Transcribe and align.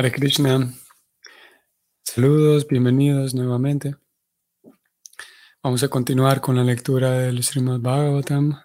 Hare 0.00 0.12
Krishna. 0.12 0.72
Saludos, 2.04 2.68
bienvenidos 2.68 3.34
nuevamente. 3.34 3.96
Vamos 5.60 5.82
a 5.82 5.88
continuar 5.88 6.40
con 6.40 6.54
la 6.54 6.62
lectura 6.62 7.10
del 7.18 7.42
Srimad 7.42 7.80
Bhagavatam. 7.80 8.62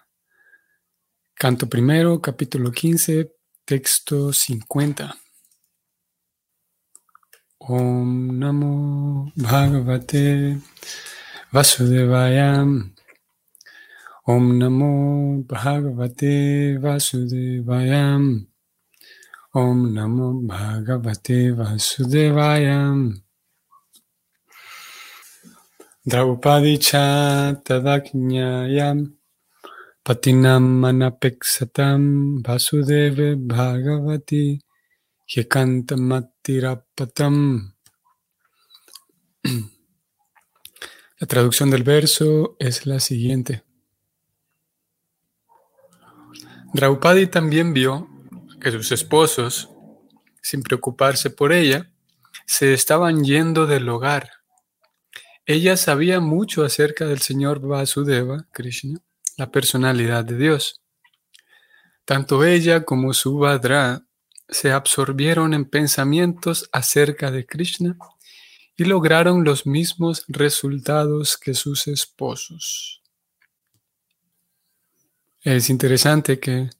Canto 1.34 1.68
primero, 1.68 2.20
capítulo 2.20 2.70
15, 2.70 3.32
texto 3.64 4.32
50. 4.32 5.12
Om 7.58 8.38
Namo 8.38 9.32
Bhagavate 9.34 10.60
Vasudevaya. 11.50 12.64
Om 14.22 14.56
Namo 14.56 15.42
Bhagavate 15.48 16.78
Vasudevaya. 16.78 18.20
Om 19.54 19.94
Namo 19.94 20.42
Bhagavate 20.42 21.54
Vasudevaya. 21.54 22.90
Draupadi 26.02 26.74
tadaknyayam 27.62 29.14
patinam 30.02 30.82
manapeksatam 30.82 32.42
vasudeve 32.42 33.38
bhagavati 33.38 34.58
hikantamatirapatam. 35.30 37.36
La 41.20 41.26
traducción 41.28 41.70
del 41.70 41.84
verso 41.84 42.56
es 42.58 42.86
la 42.86 42.98
siguiente. 42.98 43.62
Draupadi 46.72 47.28
también 47.28 47.72
vio 47.72 48.13
que 48.64 48.72
sus 48.72 48.92
esposos, 48.92 49.68
sin 50.40 50.62
preocuparse 50.62 51.28
por 51.28 51.52
ella, 51.52 51.92
se 52.46 52.72
estaban 52.72 53.22
yendo 53.22 53.66
del 53.66 53.86
hogar. 53.90 54.30
Ella 55.44 55.76
sabía 55.76 56.18
mucho 56.20 56.64
acerca 56.64 57.04
del 57.04 57.20
Señor 57.20 57.60
Vasudeva, 57.60 58.46
Krishna, 58.52 59.00
la 59.36 59.50
personalidad 59.50 60.24
de 60.24 60.38
Dios. 60.38 60.80
Tanto 62.06 62.42
ella 62.42 62.86
como 62.86 63.12
su 63.12 63.32
Subhadra 63.32 64.06
se 64.48 64.72
absorbieron 64.72 65.52
en 65.52 65.66
pensamientos 65.66 66.70
acerca 66.72 67.30
de 67.30 67.44
Krishna 67.44 67.98
y 68.76 68.84
lograron 68.84 69.44
los 69.44 69.66
mismos 69.66 70.24
resultados 70.26 71.36
que 71.36 71.52
sus 71.52 71.86
esposos. 71.86 73.02
Es 75.42 75.68
interesante 75.68 76.40
que 76.40 76.70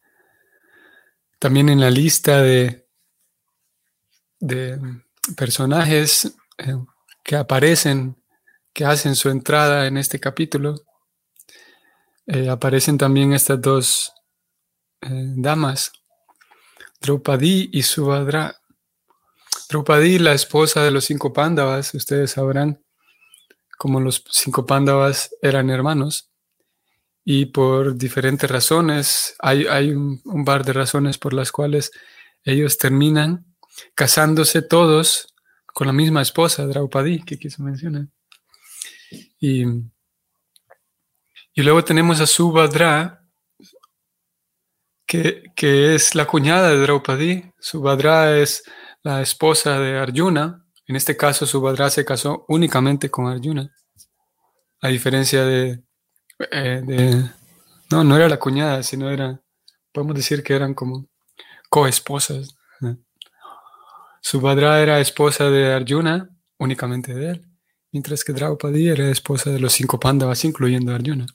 también 1.44 1.68
en 1.68 1.78
la 1.78 1.90
lista 1.90 2.40
de, 2.40 2.86
personajes 5.36 6.34
eh, 6.56 6.74
que 7.22 7.36
aparecen, 7.36 8.16
que 8.72 8.86
hacen 8.86 9.14
su 9.14 9.28
entrada 9.28 9.86
en 9.86 9.98
este 9.98 10.18
capítulo, 10.18 10.76
eh, 12.26 12.48
aparecen 12.48 12.96
también 12.96 13.34
estas 13.34 13.60
dos 13.60 14.14
eh, 15.02 15.34
damas, 15.36 15.92
Draupadi 17.02 17.68
y 17.74 17.82
Subhadra. 17.82 18.56
Draupadi, 19.68 20.18
la 20.20 20.32
esposa 20.32 20.82
de 20.82 20.92
los 20.92 21.04
cinco 21.04 21.34
pándavas, 21.34 21.92
ustedes 21.92 22.30
sabrán, 22.30 22.82
como 23.76 24.00
los 24.00 24.24
cinco 24.30 24.64
pándavas 24.64 25.36
eran 25.42 25.68
hermanos, 25.68 26.30
y 27.24 27.46
por 27.46 27.96
diferentes 27.96 28.50
razones, 28.50 29.34
hay, 29.38 29.66
hay 29.66 29.92
un, 29.92 30.44
par 30.44 30.64
de 30.64 30.74
razones 30.74 31.16
por 31.16 31.32
las 31.32 31.50
cuales 31.52 31.90
ellos 32.44 32.76
terminan 32.76 33.46
casándose 33.94 34.60
todos 34.60 35.34
con 35.66 35.86
la 35.86 35.94
misma 35.94 36.20
esposa, 36.20 36.66
Draupadi, 36.66 37.22
que 37.24 37.38
quiso 37.38 37.62
mencionar. 37.62 38.08
Y, 39.40 39.64
y 41.54 41.62
luego 41.62 41.82
tenemos 41.82 42.20
a 42.20 42.26
Subhadra, 42.26 43.24
que, 45.06 45.44
que, 45.56 45.94
es 45.94 46.14
la 46.14 46.26
cuñada 46.26 46.70
de 46.70 46.80
Draupadi. 46.80 47.52
Subhadra 47.58 48.36
es 48.38 48.64
la 49.02 49.22
esposa 49.22 49.80
de 49.80 49.96
Arjuna. 49.96 50.66
En 50.86 50.96
este 50.96 51.16
caso, 51.16 51.46
Subhadra 51.46 51.88
se 51.88 52.04
casó 52.04 52.44
únicamente 52.48 53.10
con 53.10 53.26
Arjuna, 53.26 53.74
a 54.82 54.88
diferencia 54.88 55.44
de, 55.44 55.82
eh, 56.50 57.30
no, 57.90 58.04
no 58.04 58.16
era 58.16 58.28
la 58.28 58.38
cuñada, 58.38 58.82
sino 58.82 59.10
era, 59.10 59.40
podemos 59.92 60.16
decir 60.16 60.42
que 60.42 60.54
eran 60.54 60.74
como 60.74 61.08
coesposas. 61.68 62.56
Subhadra 64.20 64.80
era 64.80 65.00
esposa 65.00 65.50
de 65.50 65.74
Arjuna, 65.74 66.30
únicamente 66.58 67.12
de 67.12 67.30
él, 67.32 67.46
mientras 67.92 68.24
que 68.24 68.32
Draupadi 68.32 68.88
era 68.88 69.10
esposa 69.10 69.50
de 69.50 69.60
los 69.60 69.74
cinco 69.74 70.00
pándavas, 70.00 70.44
incluyendo 70.44 70.94
Arjuna. 70.94 71.26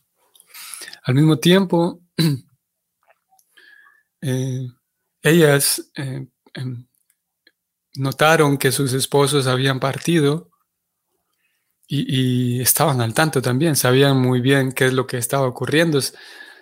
Al 1.04 1.14
mismo 1.14 1.38
tiempo, 1.38 2.02
eh, 4.22 4.68
ellas 5.22 5.92
eh, 5.96 6.26
em, 6.56 6.88
notaron 7.96 8.58
que 8.58 8.72
sus 8.72 8.94
esposos 8.94 9.46
habían 9.46 9.80
partido 9.80 10.50
y, 11.92 12.62
estaban 12.62 13.02
al 13.02 13.16
tanto 13.16 13.42
también, 13.42 13.76
sabían 13.76 14.22
muy 14.22 14.42
bien 14.42 14.72
qué 14.74 14.86
es 14.86 14.94
lo 14.94 15.08
que 15.08 15.18
estaba 15.18 15.48
ocurriendo, 15.48 16.00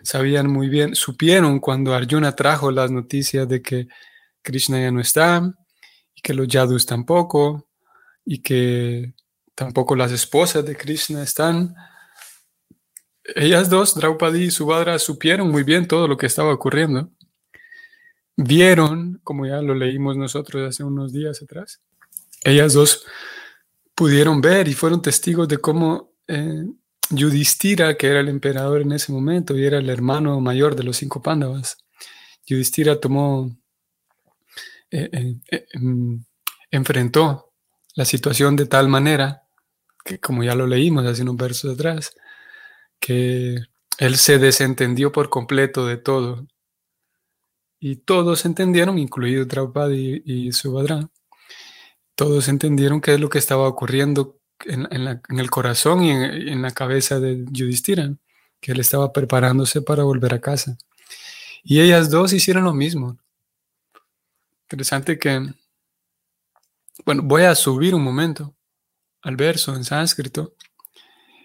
sabían 0.01 0.49
muy 0.49 0.69
bien, 0.69 0.95
supieron 0.95 1.59
cuando 1.59 1.93
Arjuna 1.93 2.33
trajo 2.33 2.71
las 2.71 2.91
noticias 2.91 3.47
de 3.47 3.61
que 3.61 3.89
Krishna 4.41 4.79
ya 4.79 4.89
no 4.89 5.01
está 5.01 5.53
y 6.15 6.21
que 6.21 6.33
los 6.33 6.47
Yadus 6.47 6.85
tampoco 6.85 7.69
y 8.23 8.41
que 8.41 9.13
tampoco 9.53 9.97
las 9.97 10.13
esposas 10.13 10.65
de 10.65 10.77
Krishna 10.77 11.23
están. 11.23 11.75
Ellas 13.35 13.69
dos, 13.69 13.95
Draupadi 13.95 14.43
y 14.43 14.51
Subhadra, 14.51 14.97
supieron 14.97 15.51
muy 15.51 15.63
bien 15.63 15.89
todo 15.89 16.07
lo 16.07 16.15
que 16.15 16.27
estaba 16.27 16.53
ocurriendo. 16.53 17.11
Vieron, 18.37 19.19
como 19.25 19.45
ya 19.45 19.61
lo 19.61 19.75
leímos 19.75 20.15
nosotros 20.15 20.69
hace 20.69 20.85
unos 20.85 21.11
días 21.11 21.41
atrás, 21.41 21.81
ellas 22.45 22.71
dos 22.71 23.05
pudieron 23.97 24.41
ver 24.41 24.67
y 24.67 24.75
fueron 24.75 25.01
testigos 25.01 25.47
de 25.47 25.57
cómo 25.57 26.13
eh, 26.27 26.65
que 27.09 28.07
era 28.07 28.19
el 28.19 28.29
emperador 28.29 28.81
en 28.81 28.91
ese 28.91 29.11
momento 29.11 29.57
y 29.57 29.65
era 29.65 29.79
el 29.79 29.89
hermano 29.89 30.39
mayor 30.39 30.75
de 30.75 30.83
los 30.83 30.97
cinco 30.97 31.19
pándavas, 31.23 31.77
Yudhishthira 32.45 32.99
tomó, 32.99 33.57
eh, 34.91 35.09
eh, 35.51 35.65
em, 35.73 36.23
enfrentó 36.69 37.53
la 37.95 38.05
situación 38.05 38.55
de 38.55 38.67
tal 38.67 38.87
manera 38.87 39.47
que, 40.05 40.19
como 40.19 40.43
ya 40.43 40.53
lo 40.53 40.67
leímos 40.67 41.03
hace 41.07 41.23
unos 41.23 41.37
versos 41.37 41.73
atrás, 41.73 42.15
que 42.99 43.57
él 43.97 44.17
se 44.17 44.37
desentendió 44.37 45.11
por 45.11 45.29
completo 45.29 45.87
de 45.87 45.97
todo. 45.97 46.45
Y 47.79 47.95
todos 47.97 48.45
entendieron, 48.45 48.99
incluido 48.99 49.45
Draupadi 49.45 50.21
y, 50.23 50.47
y 50.47 50.51
Subhadra, 50.51 51.09
todos 52.17 52.47
entendieron 52.47 52.99
qué 52.99 53.13
es 53.13 53.19
lo 53.19 53.29
que 53.29 53.37
estaba 53.37 53.67
ocurriendo 53.67 54.39
en, 54.65 54.87
el 55.39 55.49
corazón 55.51 56.03
y 56.03 56.09
en, 56.09 56.63
la 56.63 56.71
cabeza 56.71 57.19
de 57.19 57.45
Yudhishthira, 57.51 58.15
que 58.59 58.71
él 58.71 58.79
estaba 58.79 59.13
preparándose 59.13 59.83
para 59.83 60.03
volver 60.03 60.33
a 60.33 60.41
casa. 60.41 60.79
Y 61.63 61.79
ellas 61.79 62.09
dos 62.09 62.33
hicieron 62.33 62.63
lo 62.63 62.73
mismo. 62.73 63.19
Interesante 64.63 65.19
que, 65.19 65.53
bueno, 67.05 67.21
voy 67.23 67.43
a 67.43 67.53
subir 67.53 67.93
un 67.93 68.03
momento 68.03 68.55
al 69.21 69.35
verso 69.35 69.75
en 69.75 69.83
sánscrito. 69.83 70.55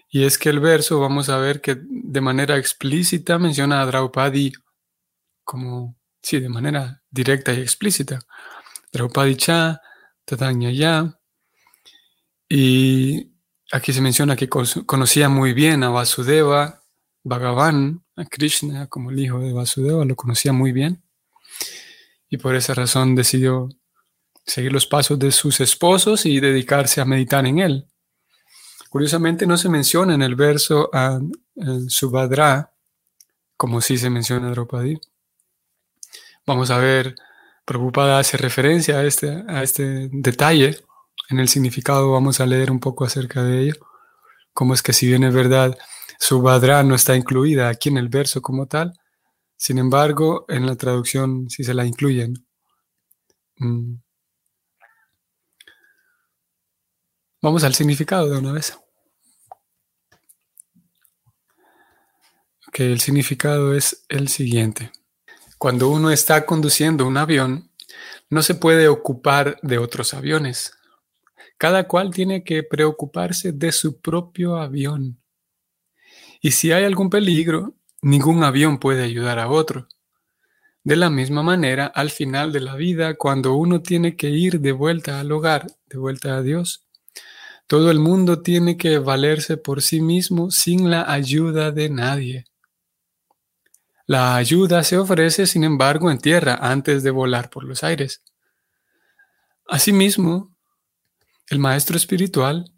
Y 0.09 0.23
es 0.23 0.39
que 0.39 0.49
el 0.49 0.59
verso, 0.59 0.99
vamos 0.99 1.29
a 1.29 1.37
ver 1.37 1.61
que 1.61 1.77
de 1.85 2.21
manera 2.21 2.57
explícita 2.57 3.37
menciona 3.37 3.79
a 3.79 3.85
Draupadi 3.85 4.51
como, 5.43 5.95
sí, 6.19 6.39
de 6.39 6.49
manera 6.49 7.03
directa 7.11 7.53
y 7.53 7.59
explícita. 7.61 8.21
Draupadi 8.91 9.35
cha 9.35 9.79
ya 10.27 11.19
Y 12.49 13.31
aquí 13.71 13.93
se 13.93 14.01
menciona 14.01 14.35
que 14.35 14.49
conocía 14.49 15.29
muy 15.29 15.53
bien 15.53 15.83
a 15.83 15.89
Vasudeva, 15.89 16.83
Bhagavan, 17.23 18.03
a 18.15 18.25
Krishna 18.25 18.87
como 18.87 19.11
el 19.11 19.19
hijo 19.19 19.39
de 19.39 19.53
Vasudeva, 19.53 20.05
lo 20.05 20.15
conocía 20.15 20.53
muy 20.53 20.71
bien. 20.71 21.03
Y 22.29 22.37
por 22.37 22.55
esa 22.55 22.73
razón 22.73 23.15
decidió 23.15 23.69
seguir 24.45 24.73
los 24.73 24.87
pasos 24.87 25.19
de 25.19 25.31
sus 25.31 25.59
esposos 25.59 26.25
y 26.25 26.39
dedicarse 26.39 27.01
a 27.01 27.05
meditar 27.05 27.45
en 27.45 27.59
él. 27.59 27.87
Curiosamente 28.89 29.47
no 29.47 29.57
se 29.57 29.69
menciona 29.69 30.13
en 30.13 30.21
el 30.21 30.35
verso 30.35 30.89
a, 30.93 31.19
Subhadra, 31.87 32.73
como 33.55 33.79
sí 33.79 33.97
se 33.97 34.09
menciona 34.09 34.47
a 34.47 34.51
Draupadi. 34.51 34.99
Vamos 36.45 36.71
a 36.71 36.77
ver 36.77 37.15
Preocupada 37.65 38.19
hace 38.19 38.37
referencia 38.37 38.99
a 38.99 39.03
este, 39.03 39.43
a 39.47 39.63
este 39.63 40.09
detalle. 40.11 40.77
En 41.29 41.39
el 41.39 41.47
significado 41.47 42.11
vamos 42.11 42.39
a 42.39 42.45
leer 42.45 42.71
un 42.71 42.79
poco 42.79 43.05
acerca 43.05 43.43
de 43.43 43.61
ello. 43.61 43.75
Cómo 44.53 44.73
es 44.73 44.81
que 44.81 44.93
si 44.93 45.07
bien 45.07 45.23
es 45.23 45.33
verdad, 45.33 45.77
su 46.19 46.41
badra 46.41 46.83
no 46.83 46.95
está 46.95 47.15
incluida 47.15 47.69
aquí 47.69 47.89
en 47.89 47.97
el 47.97 48.09
verso 48.09 48.41
como 48.41 48.67
tal, 48.67 48.93
sin 49.63 49.77
embargo, 49.77 50.45
en 50.49 50.65
la 50.65 50.75
traducción 50.75 51.49
sí 51.49 51.63
se 51.63 51.73
la 51.73 51.85
incluyen. 51.85 52.45
Mm. 53.57 53.95
Vamos 57.41 57.63
al 57.63 57.73
significado 57.73 58.29
de 58.29 58.39
una 58.39 58.51
vez. 58.51 58.77
Que 62.73 62.91
el 62.91 62.99
significado 62.99 63.73
es 63.73 64.05
el 64.09 64.27
siguiente. 64.27 64.91
Cuando 65.63 65.87
uno 65.87 66.11
está 66.11 66.45
conduciendo 66.45 67.07
un 67.07 67.15
avión, 67.15 67.69
no 68.29 68.41
se 68.41 68.53
puede 68.53 68.89
ocupar 68.89 69.59
de 69.61 69.77
otros 69.77 70.13
aviones. 70.13 70.73
Cada 71.57 71.87
cual 71.87 72.11
tiene 72.13 72.43
que 72.43 72.63
preocuparse 72.63 73.53
de 73.53 73.71
su 73.71 74.01
propio 74.01 74.57
avión. 74.57 75.21
Y 76.41 76.51
si 76.51 76.73
hay 76.73 76.83
algún 76.83 77.09
peligro, 77.09 77.75
ningún 78.01 78.43
avión 78.43 78.77
puede 78.77 79.03
ayudar 79.03 79.39
a 79.39 79.47
otro. 79.47 79.87
De 80.83 80.97
la 80.97 81.09
misma 81.09 81.43
manera, 81.43 81.85
al 81.85 82.09
final 82.09 82.51
de 82.51 82.59
la 82.59 82.75
vida, 82.75 83.15
cuando 83.15 83.53
uno 83.53 83.81
tiene 83.81 84.17
que 84.17 84.31
ir 84.31 84.59
de 84.59 84.73
vuelta 84.73 85.21
al 85.21 85.31
hogar, 85.31 85.67
de 85.85 85.97
vuelta 85.97 86.35
a 86.35 86.41
Dios, 86.41 86.87
todo 87.67 87.89
el 87.89 87.99
mundo 87.99 88.41
tiene 88.41 88.75
que 88.75 88.99
valerse 88.99 89.55
por 89.55 89.81
sí 89.81 90.01
mismo 90.01 90.51
sin 90.51 90.89
la 90.89 91.09
ayuda 91.09 91.71
de 91.71 91.89
nadie. 91.89 92.47
La 94.05 94.35
ayuda 94.35 94.83
se 94.83 94.97
ofrece, 94.97 95.47
sin 95.47 95.63
embargo, 95.63 96.11
en 96.11 96.19
tierra 96.19 96.59
antes 96.61 97.03
de 97.03 97.11
volar 97.11 97.49
por 97.49 97.63
los 97.63 97.83
aires. 97.83 98.21
Asimismo, 99.67 100.53
el 101.47 101.59
maestro 101.59 101.95
espiritual, 101.95 102.73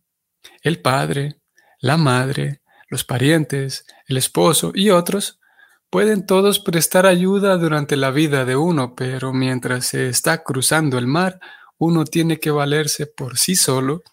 el 0.62 0.82
padre, 0.82 1.42
la 1.80 1.98
madre, 1.98 2.62
los 2.90 3.04
parientes, 3.04 3.86
el 4.08 4.18
esposo 4.18 4.72
y 4.76 4.92
otros 4.92 5.40
pueden 5.90 6.26
todos 6.26 6.60
prestar 6.60 7.06
ayuda 7.06 7.58
durante 7.58 7.96
la 7.96 8.12
vida 8.12 8.46
de 8.46 8.56
uno, 8.56 8.96
pero 8.96 9.34
mientras 9.34 9.88
se 9.88 10.10
está 10.10 10.44
cruzando 10.44 10.98
el 10.98 11.08
mar, 11.08 11.40
uno 11.78 12.06
tiene 12.06 12.40
que 12.40 12.52
valerse 12.52 13.08
por 13.08 13.38
sí 13.38 13.56
solo 13.56 14.04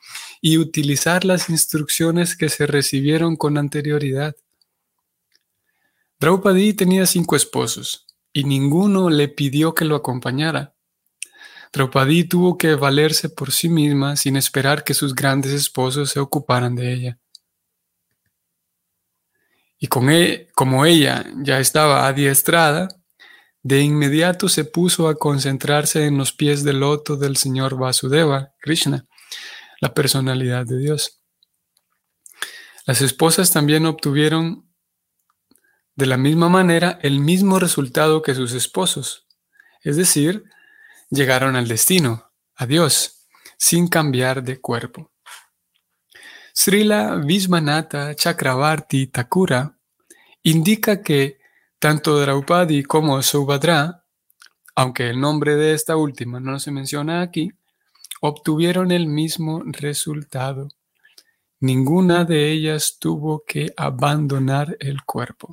y 0.41 0.59
utilizar 0.59 1.25
las 1.25 1.49
instrucciones 1.49 2.37
que 2.37 2.49
se 2.49 2.67
recibieron 2.67 3.37
con 3.37 3.59
anterioridad. 3.59 4.35
Draupadi 6.23 6.73
tenía 6.73 7.05
cinco 7.05 7.35
esposos 7.35 8.07
y 8.33 8.45
ninguno 8.45 9.11
le 9.11 9.27
pidió 9.27 9.75
que 9.75 9.85
lo 9.85 9.97
acompañara. 9.97 10.73
Draupadi 11.73 12.23
tuvo 12.23 12.57
que 12.57 12.77
valerse 12.77 13.29
por 13.29 13.51
sí 13.51 13.69
misma 13.69 14.15
sin 14.15 14.37
esperar 14.37 14.85
que 14.85 14.95
sus 14.95 15.17
grandes 15.17 15.51
esposos 15.51 16.11
se 16.11 16.21
ocuparan 16.21 16.77
de 16.77 16.93
ella. 16.93 17.19
Y 19.81 19.89
con 19.89 20.11
e, 20.11 20.47
como 20.55 20.87
ella 20.87 21.27
ya 21.39 21.59
estaba 21.59 22.07
adiestrada, 22.07 22.87
de 23.65 23.81
inmediato 23.81 24.49
se 24.49 24.65
puso 24.65 25.09
a 25.09 25.17
concentrarse 25.17 26.07
en 26.07 26.19
los 26.19 26.33
pies 26.33 26.63
del 26.63 26.79
loto 26.79 27.17
del 27.17 27.37
señor 27.37 27.77
Vasudeva, 27.77 28.53
Krishna, 28.61 29.09
la 29.81 29.93
personalidad 29.93 30.67
de 30.67 30.79
Dios. 30.79 31.21
Las 32.87 33.01
esposas 33.03 33.51
también 33.51 33.87
obtuvieron 33.87 34.72
de 35.95 36.07
la 36.07 36.17
misma 36.17 36.49
manera 36.49 36.99
el 37.03 37.21
mismo 37.21 37.59
resultado 37.59 38.23
que 38.23 38.35
sus 38.35 38.53
esposos, 38.53 39.27
es 39.83 39.97
decir, 39.97 40.45
llegaron 41.11 41.57
al 41.57 41.69
destino, 41.69 42.31
a 42.55 42.67
Dios, 42.67 43.27
sin 43.59 43.89
cambiar 43.89 44.43
de 44.43 44.61
cuerpo. 44.61 45.11
Srila 46.55 47.17
Vismanata 47.17 48.15
Chakravarti 48.15 49.07
Thakura 49.07 49.79
indica 50.43 51.03
que 51.03 51.39
tanto 51.79 52.21
Draupadi 52.21 52.83
como 52.83 53.21
Subhadra, 53.23 54.05
aunque 54.75 55.11
el 55.11 55.21
nombre 55.21 55.57
de 55.57 55.75
esta 55.75 55.97
última 55.97 56.41
no 56.41 56.59
se 56.61 56.71
menciona 56.71 57.23
aquí, 57.23 57.51
obtuvieron 58.21 58.93
el 58.93 59.07
mismo 59.07 59.63
resultado. 59.65 60.69
Ninguna 61.61 62.25
de 62.25 62.51
ellas 62.51 62.99
tuvo 62.99 63.45
que 63.47 63.73
abandonar 63.77 64.77
el 64.81 65.03
cuerpo. 65.05 65.51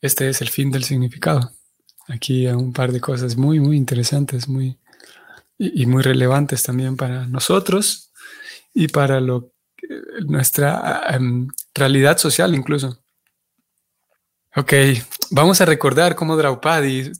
Este 0.00 0.28
es 0.28 0.40
el 0.42 0.48
fin 0.48 0.70
del 0.70 0.84
significado. 0.84 1.52
Aquí 2.06 2.46
hay 2.46 2.54
un 2.54 2.72
par 2.72 2.92
de 2.92 3.00
cosas 3.00 3.36
muy, 3.36 3.60
muy 3.60 3.76
interesantes 3.76 4.48
muy, 4.48 4.78
y, 5.58 5.86
muy 5.86 6.02
relevantes 6.02 6.62
también 6.62 6.96
para 6.96 7.26
nosotros 7.26 8.12
y 8.72 8.88
para 8.88 9.20
lo, 9.20 9.52
nuestra 10.26 11.02
em, 11.10 11.48
realidad 11.74 12.16
social 12.18 12.54
incluso. 12.54 13.02
Ok, 14.56 14.72
vamos 15.30 15.60
a 15.60 15.66
recordar 15.66 16.14
cómo 16.16 16.36
Draupadi, 16.36 17.12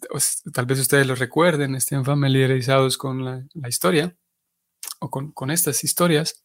tal 0.52 0.66
vez 0.66 0.80
ustedes 0.80 1.06
lo 1.06 1.14
recuerden, 1.14 1.74
estén 1.74 2.04
familiarizados 2.04 2.96
con 2.96 3.24
la, 3.24 3.44
historia 3.68 4.16
o 5.00 5.10
con, 5.10 5.50
estas 5.50 5.84
historias. 5.84 6.42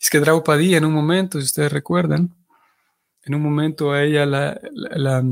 Es 0.00 0.10
que 0.10 0.20
Draupadi 0.20 0.74
en 0.74 0.84
un 0.84 0.92
momento, 0.92 1.38
si 1.38 1.44
ustedes 1.44 1.72
recuerdan, 1.72 2.34
en 3.22 3.34
un 3.34 3.42
momento 3.42 3.92
a 3.92 4.02
ella 4.02 4.26
la, 4.26 4.60
la 4.72 5.22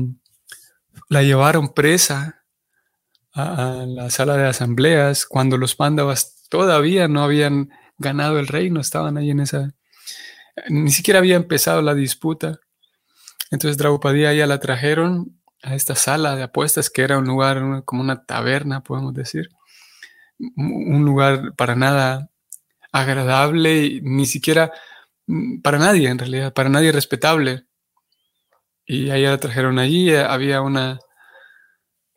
llevaron 1.09 1.73
presa 1.73 2.43
a, 3.33 3.85
la 3.87 4.09
sala 4.09 4.37
de 4.37 4.47
asambleas 4.47 5.25
cuando 5.25 5.57
los 5.57 5.75
pándavas 5.75 6.47
todavía 6.49 7.07
no 7.07 7.23
habían 7.23 7.69
ganado 7.97 8.39
el 8.39 8.47
reino, 8.47 8.79
estaban 8.79 9.17
ahí 9.17 9.31
en 9.31 9.39
esa, 9.39 9.73
ni 10.69 10.91
siquiera 10.91 11.19
había 11.19 11.35
empezado 11.35 11.81
la 11.81 11.93
disputa. 11.93 12.59
Entonces 13.51 13.77
Draupadi 13.77 14.21
ya 14.21 14.47
la 14.47 14.59
trajeron 14.59 15.39
a 15.63 15.75
esta 15.75 15.95
sala 15.95 16.35
de 16.35 16.43
apuestas 16.43 16.89
que 16.89 17.01
era 17.01 17.17
un 17.17 17.25
lugar 17.25 17.83
como 17.85 18.01
una 18.01 18.25
taberna, 18.25 18.83
podemos 18.83 19.13
decir, 19.13 19.49
un 20.39 21.05
lugar 21.05 21.55
para 21.55 21.75
nada 21.75 22.29
agradable 22.91 23.83
y 23.83 24.01
ni 24.01 24.25
siquiera 24.25 24.71
mm, 25.27 25.61
para 25.61 25.77
nadie 25.77 26.09
en 26.09 26.17
realidad, 26.19 26.53
para 26.53 26.69
nadie 26.69 26.91
respetable. 26.91 27.64
Y 28.85 29.09
allá 29.09 29.31
la 29.31 29.39
trajeron 29.39 29.79
allí, 29.79 30.11
eh, 30.11 30.21
había 30.21 30.61
una, 30.61 30.99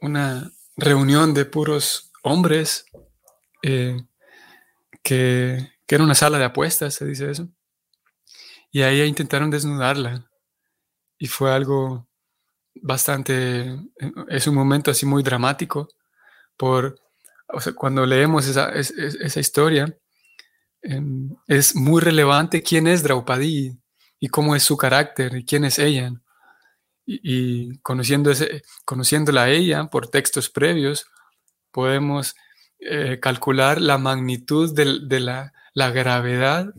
una 0.01 0.51
reunión 0.77 1.33
de 1.33 1.47
puros 1.47 2.13
hombres, 2.23 2.85
eh, 3.63 3.97
que, 5.03 5.73
era 5.89 6.05
una 6.05 6.15
sala 6.15 6.39
de 6.39 6.45
apuestas, 6.45 6.95
se 6.95 7.07
dice 7.07 7.31
eso. 7.31 7.49
Y 8.71 8.83
ahí 8.83 9.01
intentaron 9.03 9.51
desnudarla. 9.51 10.31
Y 11.19 11.27
fue 11.27 11.53
algo 11.53 12.07
bastante, 12.75 13.75
es 14.29 14.47
un 14.47 14.55
momento 14.55 14.91
así 14.91 15.07
muy 15.07 15.23
dramático, 15.23 15.89
por, 16.57 17.01
cuando 17.77 18.05
leemos 18.05 18.47
esa, 18.47 18.71
esa 18.71 19.41
historia, 19.41 19.97
em, 20.83 21.35
es 21.47 21.75
muy 21.75 22.03
relevante 22.03 22.63
quién 22.63 22.87
es 22.87 23.03
Draupadi 23.03 23.73
y 24.21 24.29
cómo 24.29 24.55
es 24.55 24.63
su 24.63 24.77
carácter 24.77 25.35
y 25.37 25.45
quién 25.45 25.65
es 25.65 25.79
ella 25.79 26.13
y, 27.09 27.79
conociendo 27.79 28.31
ese, 28.31 28.63
conociéndola 28.85 29.45
a 29.45 29.51
ella 29.51 29.87
por 29.87 30.09
textos 30.09 30.51
previos, 30.51 31.07
podemos 31.71 32.37
eh, 32.81 33.19
calcular 33.21 33.81
la 33.81 33.97
magnitud 33.97 34.75
de, 34.75 35.21
la, 35.21 35.53
gravedad 35.75 36.75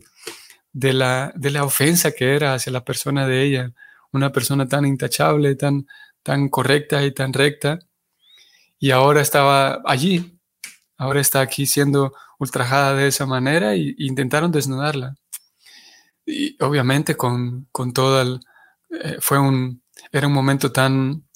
de 0.72 0.94
la, 0.94 1.34
de 1.36 1.50
la 1.50 1.64
ofensa 1.64 2.12
que 2.12 2.36
era 2.36 2.54
hacia 2.54 2.72
la 2.72 2.86
persona 2.86 3.26
de 3.26 3.44
ella, 3.44 3.74
una 4.12 4.32
persona 4.32 4.68
tan 4.68 4.86
intachable, 4.86 5.56
tan, 5.56 5.88
tan 6.22 6.50
correcta 6.50 7.04
y 7.04 7.12
tan 7.12 7.34
recta, 7.34 7.80
y 8.78 8.92
ahora 8.92 9.22
estaba 9.22 9.82
allí, 9.84 10.40
ahora 10.98 11.22
está 11.22 11.42
aquí 11.42 11.66
siendo 11.66 12.14
ultrajada 12.38 12.96
de 12.96 13.08
esa 13.08 13.26
manera 13.26 13.74
e 13.74 13.96
intentaron 13.98 14.52
desnudarla. 14.52 15.16
Y 16.26 16.62
obviamente 16.64 17.16
con, 17.16 17.68
con 17.72 17.94
todo 17.94 18.22
el... 18.22 18.40
Eh, 18.92 19.18
fue 19.20 19.40
un, 19.40 19.82
era 20.12 20.28
un 20.28 20.34
momento 20.34 20.72
tan, 20.72 21.28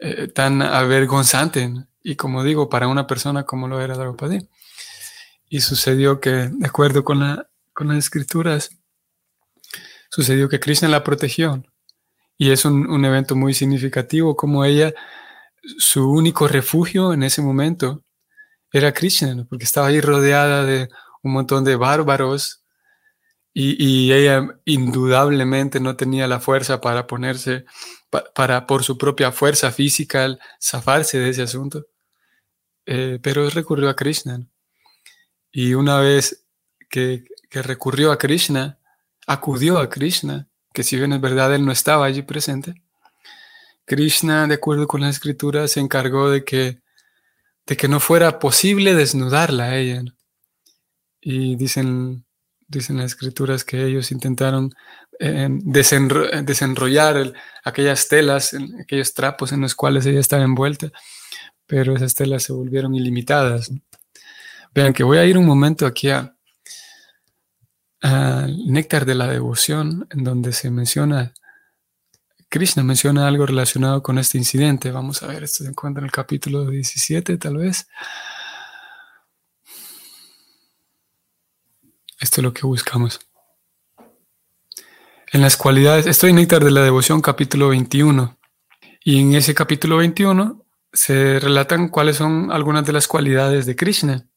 eh, 0.00 0.28
tan 0.28 0.62
avergonzante 0.62 1.72
y 2.02 2.16
como 2.16 2.44
digo, 2.44 2.68
para 2.68 2.88
una 2.88 3.06
persona 3.06 3.44
como 3.44 3.68
lo 3.68 3.80
era 3.80 3.96
Draupadi. 3.96 4.48
Y 5.48 5.60
sucedió 5.60 6.20
que, 6.20 6.50
de 6.52 6.66
acuerdo 6.66 7.04
con, 7.04 7.20
la, 7.20 7.48
con 7.72 7.88
las 7.88 7.98
escrituras, 7.98 8.70
sucedió 10.10 10.48
que 10.48 10.60
Krishna 10.60 10.88
la 10.88 11.04
protegió. 11.04 11.62
Y 12.36 12.50
es 12.50 12.64
un, 12.64 12.88
un 12.90 13.04
evento 13.04 13.36
muy 13.36 13.54
significativo 13.54 14.36
como 14.36 14.64
ella, 14.64 14.92
su 15.78 16.10
único 16.10 16.48
refugio 16.48 17.12
en 17.12 17.22
ese 17.22 17.42
momento 17.42 18.02
era 18.72 18.92
Krishna, 18.92 19.46
porque 19.48 19.64
estaba 19.64 19.86
ahí 19.86 20.00
rodeada 20.00 20.64
de 20.64 20.88
un 21.22 21.32
montón 21.32 21.64
de 21.64 21.76
bárbaros 21.76 22.64
y, 23.56 24.12
ella 24.12 24.48
indudablemente 24.64 25.78
no 25.78 25.94
tenía 25.94 26.26
la 26.26 26.40
fuerza 26.40 26.80
para 26.80 27.06
ponerse, 27.06 27.64
para 28.34 28.66
por 28.66 28.84
su 28.84 28.98
propia 28.98 29.32
fuerza 29.32 29.70
física 29.72 30.38
zafarse 30.60 31.18
de 31.18 31.30
ese 31.30 31.42
asunto. 31.42 31.86
Eh, 32.86 33.18
pero 33.22 33.48
recurrió 33.50 33.88
a 33.88 33.96
Krishna. 33.96 34.46
Y 35.50 35.74
una 35.74 35.98
vez 36.00 36.44
que, 36.90 37.24
recurrió 37.50 38.10
a 38.12 38.18
Krishna, 38.18 38.78
acudió 39.26 39.78
a 39.78 39.88
Krishna, 39.88 40.48
que 40.72 40.82
si 40.82 40.96
bien 40.96 41.12
es 41.12 41.20
verdad 41.20 41.54
él 41.54 41.64
no 41.64 41.72
estaba 41.72 42.06
allí 42.06 42.22
presente, 42.22 42.74
Krishna, 43.84 44.46
de 44.46 44.54
acuerdo 44.54 44.86
con 44.88 45.02
la 45.02 45.10
escritura, 45.10 45.68
se 45.68 45.80
encargó 45.80 46.30
de 46.30 46.44
que, 46.44 46.80
de 47.66 47.76
que 47.76 47.88
no 47.88 48.00
fuera 48.00 48.38
posible 48.38 48.94
desnudarla 48.94 49.64
a 49.64 49.76
ella. 49.76 50.02
Y 51.20 51.56
dicen 51.56 52.24
dicen 52.68 52.96
las 52.96 53.06
escrituras 53.06 53.64
que 53.64 53.84
ellos 53.84 54.12
intentaron 54.12 54.72
desenrollar 55.18 57.32
aquellas 57.64 58.08
telas, 58.08 58.56
aquellos 58.80 59.14
trapos 59.14 59.52
en 59.52 59.60
los 59.60 59.74
cuales 59.74 60.06
ella 60.06 60.20
estaba 60.20 60.42
envuelta, 60.42 60.90
pero 61.66 61.96
esas 61.96 62.14
telas 62.14 62.42
se 62.42 62.52
volvieron 62.52 62.94
ilimitadas. 62.94 63.70
Vean 64.74 64.92
que 64.92 65.04
voy 65.04 65.18
a 65.18 65.24
ir 65.24 65.38
un 65.38 65.46
momento 65.46 65.86
aquí 65.86 66.10
a, 66.10 66.30
néctar 68.66 69.06
de 69.06 69.14
la 69.14 69.28
devoción, 69.28 70.06
en 70.10 70.24
donde 70.24 70.52
se 70.52 70.70
menciona, 70.70 71.32
Krishna 72.50 72.82
menciona 72.82 73.26
algo 73.26 73.46
relacionado 73.46 74.02
con 74.02 74.18
este 74.18 74.36
incidente. 74.36 74.90
Vamos 74.90 75.22
a 75.22 75.28
ver, 75.28 75.42
esto 75.42 75.64
se 75.64 75.70
encuentra 75.70 76.00
en 76.00 76.06
el 76.06 76.12
capítulo 76.12 76.66
17 76.66 77.38
tal 77.38 77.56
vez. 77.56 77.88
Esto 82.20 82.40
es 82.40 82.42
lo 82.42 82.52
que 82.52 82.66
buscamos. 82.66 83.20
En 85.34 85.40
las 85.40 85.56
cualidades, 85.56 86.06
estoy 86.06 86.30
en 86.30 86.36
Néctar 86.36 86.62
de 86.62 86.70
la 86.70 86.82
Devoción, 86.82 87.20
capítulo 87.20 87.70
21. 87.70 88.38
Y 89.02 89.20
en 89.20 89.34
ese 89.34 89.52
capítulo 89.52 89.96
21 89.96 90.64
se 90.92 91.40
relatan 91.40 91.88
cuáles 91.88 92.18
son 92.18 92.52
algunas 92.52 92.86
de 92.86 92.92
las 92.92 93.08
cualidades 93.08 93.66
de 93.66 93.74
Krishna. 93.74 94.28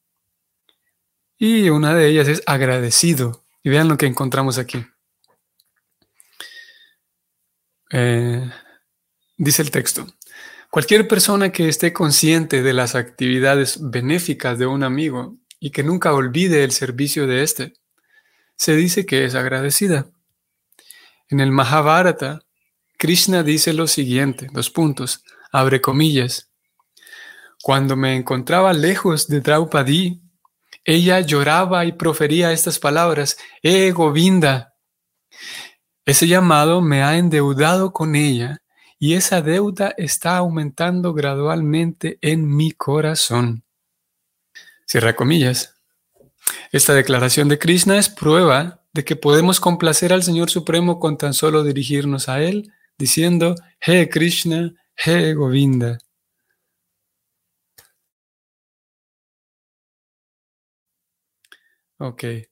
Y 1.38 1.70
una 1.70 1.94
de 1.94 2.08
ellas 2.08 2.28
es 2.28 2.42
agradecido. 2.48 3.44
Y 3.62 3.70
vean 3.70 3.90
lo 3.90 3.96
que 3.96 4.08
encontramos 4.08 4.58
aquí. 4.58 4.88
Eh, 7.92 8.50
dice 9.38 9.62
el 9.62 9.70
texto, 9.70 10.08
cualquier 10.72 11.08
persona 11.08 11.52
que 11.52 11.70
esté 11.70 11.94
consciente 11.94 12.64
de 12.64 12.74
las 12.74 12.96
actividades 12.96 13.78
benéficas 13.80 14.58
de 14.58 14.66
un 14.66 14.82
amigo 14.82 15.38
y 15.60 15.70
que 15.70 15.84
nunca 15.84 16.12
olvide 16.14 16.64
el 16.64 16.72
servicio 16.72 17.28
de 17.28 17.44
éste, 17.44 17.74
se 18.56 18.76
dice 18.76 19.06
que 19.06 19.26
es 19.26 19.36
agradecida. 19.36 20.10
En 21.30 21.40
el 21.40 21.52
Mahabharata, 21.52 22.42
Krishna 22.98 23.44
dice 23.44 23.74
lo 23.74 23.88
siguiente, 23.88 24.48
dos 24.52 24.70
puntos, 24.70 25.24
abre 25.52 25.82
comillas. 25.82 26.50
Cuando 27.62 27.96
me 27.96 28.16
encontraba 28.16 28.72
lejos 28.74 29.28
de 29.28 29.42
Draupadi, 29.42 30.22
ella 30.86 31.20
lloraba 31.20 31.84
y 31.86 31.92
profería 31.92 32.54
estas 32.54 32.80
palabras, 32.80 33.38
¡Eh, 33.62 33.92
Govinda! 33.92 34.76
Ese 36.06 36.28
llamado 36.28 36.82
me 36.82 37.04
ha 37.04 37.18
endeudado 37.18 37.92
con 37.92 38.16
ella 38.16 38.62
y 38.98 39.16
esa 39.16 39.42
deuda 39.42 39.94
está 39.98 40.38
aumentando 40.38 41.14
gradualmente 41.14 42.18
en 42.22 42.48
mi 42.48 42.72
corazón. 42.72 43.66
Cierra 44.86 45.18
comillas. 45.18 45.76
Esta 46.72 46.94
declaración 46.94 47.50
de 47.50 47.60
Krishna 47.60 47.98
es 47.98 48.08
prueba 48.08 48.77
de 48.98 49.06
que 49.06 49.16
podemos 49.16 49.60
complacer 49.60 50.12
al 50.12 50.24
Señor 50.24 50.50
Supremo 50.50 51.00
con 51.00 51.18
tan 51.18 51.34
solo 51.36 51.64
dirigirnos 51.64 52.30
a 52.30 52.42
Él, 52.42 52.74
diciendo, 52.98 53.54
He 53.80 54.10
Krishna, 54.10 54.74
He 54.96 55.34
Govinda. 55.36 56.00
Ok. 62.00 62.24
Eh, 62.24 62.48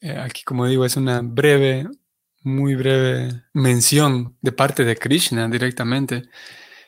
aquí, 0.00 0.44
como 0.44 0.66
digo, 0.66 0.84
es 0.84 0.96
una 0.96 1.20
breve, 1.22 1.88
muy 2.42 2.76
breve 2.76 3.42
mención 3.52 4.36
de 4.40 4.52
parte 4.52 4.84
de 4.84 4.96
Krishna 4.96 5.48
directamente. 5.48 6.28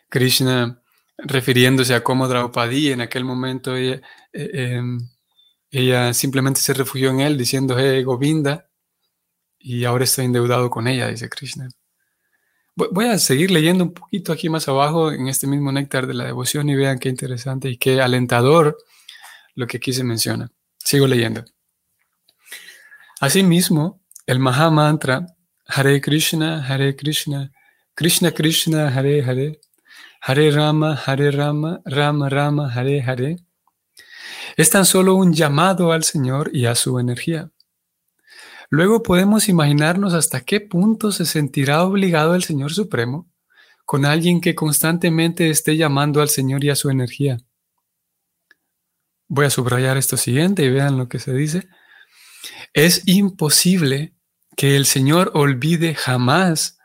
Krishna 0.08 0.80
refiriéndose 1.18 1.94
a 1.94 2.04
cómo 2.04 2.28
Draupadi 2.28 2.92
en 2.92 3.00
aquel 3.00 3.24
momento 3.24 3.74
ella, 3.76 4.00
eh, 4.32 4.50
em, 4.76 5.00
ella 5.70 6.12
simplemente 6.14 6.60
se 6.60 6.74
refugió 6.74 7.10
en 7.10 7.20
él 7.20 7.38
diciendo, 7.38 7.76
hey, 7.78 8.02
Govinda, 8.02 8.68
y 9.58 9.84
ahora 9.84 10.04
estoy 10.04 10.24
endeudado 10.24 10.70
con 10.70 10.88
ella, 10.88 11.08
dice 11.08 11.28
Krishna. 11.28 11.68
Voy 12.74 13.06
a 13.06 13.18
seguir 13.18 13.50
leyendo 13.50 13.84
un 13.84 13.92
poquito 13.92 14.32
aquí 14.32 14.48
más 14.48 14.66
abajo 14.68 15.12
en 15.12 15.28
este 15.28 15.46
mismo 15.46 15.70
néctar 15.70 16.06
de 16.06 16.14
la 16.14 16.24
devoción 16.24 16.68
y 16.70 16.76
vean 16.76 16.98
qué 16.98 17.10
interesante 17.10 17.68
y 17.68 17.76
qué 17.76 18.00
alentador 18.00 18.78
lo 19.54 19.66
que 19.66 19.76
aquí 19.76 19.92
se 19.92 20.02
menciona. 20.02 20.50
Sigo 20.78 21.06
leyendo. 21.06 21.44
Asimismo, 23.20 24.00
el 24.26 24.38
Mahamantra 24.38 25.26
Hare 25.66 26.00
Krishna, 26.00 26.66
Hare 26.66 26.96
Krishna, 26.96 27.52
Krishna 27.94 28.32
Krishna, 28.32 28.88
Hare 28.88 29.22
Hare, 29.22 29.60
Hare 30.22 30.50
Rama, 30.50 30.94
Hare 30.94 31.30
Rama, 31.30 31.80
Rama 31.84 32.28
Rama, 32.28 32.72
Hare 32.74 33.02
Hare, 33.02 33.36
es 34.56 34.70
tan 34.70 34.84
solo 34.84 35.14
un 35.14 35.32
llamado 35.32 35.92
al 35.92 36.04
Señor 36.04 36.50
y 36.52 36.66
a 36.66 36.74
su 36.74 36.98
energía. 36.98 37.50
Luego 38.68 39.02
podemos 39.02 39.48
imaginarnos 39.48 40.14
hasta 40.14 40.42
qué 40.42 40.60
punto 40.60 41.10
se 41.10 41.26
sentirá 41.26 41.82
obligado 41.82 42.34
el 42.34 42.44
Señor 42.44 42.72
Supremo 42.72 43.28
con 43.84 44.04
alguien 44.04 44.40
que 44.40 44.54
constantemente 44.54 45.50
esté 45.50 45.76
llamando 45.76 46.20
al 46.22 46.28
Señor 46.28 46.62
y 46.62 46.70
a 46.70 46.76
su 46.76 46.90
energía. 46.90 47.38
Voy 49.26 49.46
a 49.46 49.50
subrayar 49.50 49.96
esto 49.96 50.16
siguiente 50.16 50.62
y 50.62 50.70
vean 50.70 50.96
lo 50.96 51.08
que 51.08 51.18
se 51.18 51.34
dice. 51.34 51.68
Es 52.72 53.02
imposible 53.06 54.14
que 54.56 54.76
el 54.76 54.86
Señor 54.86 55.32
olvide 55.34 55.94
jamás 55.94 56.78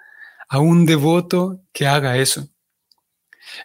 a 0.50 0.60
un 0.60 0.86
devoto 0.88 1.62
que 1.74 1.86
haga 1.86 2.17
eso. 2.17 2.50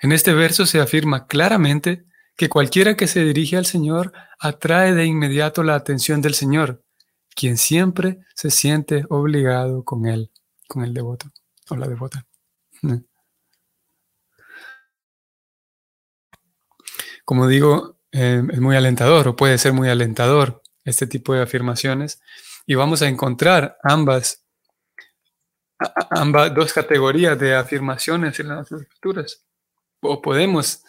En 0.02 0.12
este 0.12 0.35
verso 0.35 0.66
se 0.66 0.80
afirma 0.80 1.26
claramente 1.26 2.04
que 2.40 2.49
cualquiera 2.49 2.97
que 2.97 3.06
se 3.06 3.23
dirige 3.23 3.59
al 3.59 3.66
Señor 3.66 4.14
atrae 4.38 4.94
de 4.94 5.04
inmediato 5.04 5.62
la 5.62 5.75
atención 5.75 6.23
del 6.23 6.32
Señor, 6.32 6.82
quien 7.37 7.59
siempre 7.59 8.20
se 8.35 8.50
siente 8.50 9.04
obligado 9.11 9.85
con 9.85 10.06
él, 10.06 10.30
con 10.66 10.82
el 10.82 10.94
devoto 10.94 11.30
o 11.68 11.76
la 11.76 11.87
devota. 11.87 12.26
Como 17.26 17.47
digo, 17.47 17.99
eh, 18.11 18.42
es 18.50 18.59
muy 18.59 18.75
alentador 18.75 19.28
o 19.28 19.37
puede 19.37 19.59
ser 19.59 19.75
muy 19.75 19.90
alentador 19.90 20.62
este 20.82 21.06
tipo 21.06 21.35
de 21.35 21.42
afirmaciones 21.42 22.23
y 22.64 22.75
vamos 22.75 23.02
a 23.02 23.09
encontrar 23.09 23.76
ambas, 23.82 24.47
ambas 26.09 26.54
dos 26.54 26.73
categorías 26.73 27.38
de 27.38 27.54
afirmaciones 27.54 28.40
en 28.40 28.49
las 28.49 28.73
escrituras. 28.73 29.44
O 30.00 30.23
podemos 30.23 30.85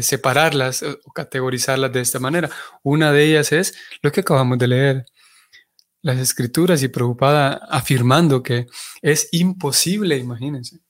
separarlas 0.00 0.82
o 0.82 1.12
categorizarlas 1.12 1.92
de 1.92 2.00
esta 2.00 2.18
manera. 2.18 2.50
Una 2.82 3.12
de 3.12 3.24
ellas 3.24 3.52
es 3.52 3.74
lo 4.02 4.12
que 4.12 4.20
acabamos 4.20 4.58
de 4.58 4.68
leer, 4.68 5.06
las 6.02 6.18
escrituras 6.18 6.82
y 6.82 6.88
preocupada 6.88 7.60
afirmando 7.70 8.42
que 8.42 8.66
es 9.00 9.28
imposible, 9.32 10.16
imagínense, 10.18 10.80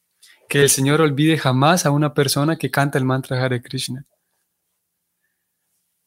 que 0.49 0.63
el 0.63 0.71
Señor 0.71 1.01
olvide 1.01 1.39
jamás 1.39 1.87
a 1.87 1.91
una 1.91 2.15
persona 2.15 2.57
que 2.57 2.71
canta 2.71 2.99
el 2.99 3.05
mantra 3.05 3.43
Hare 3.43 3.63
Krishna. 3.63 4.05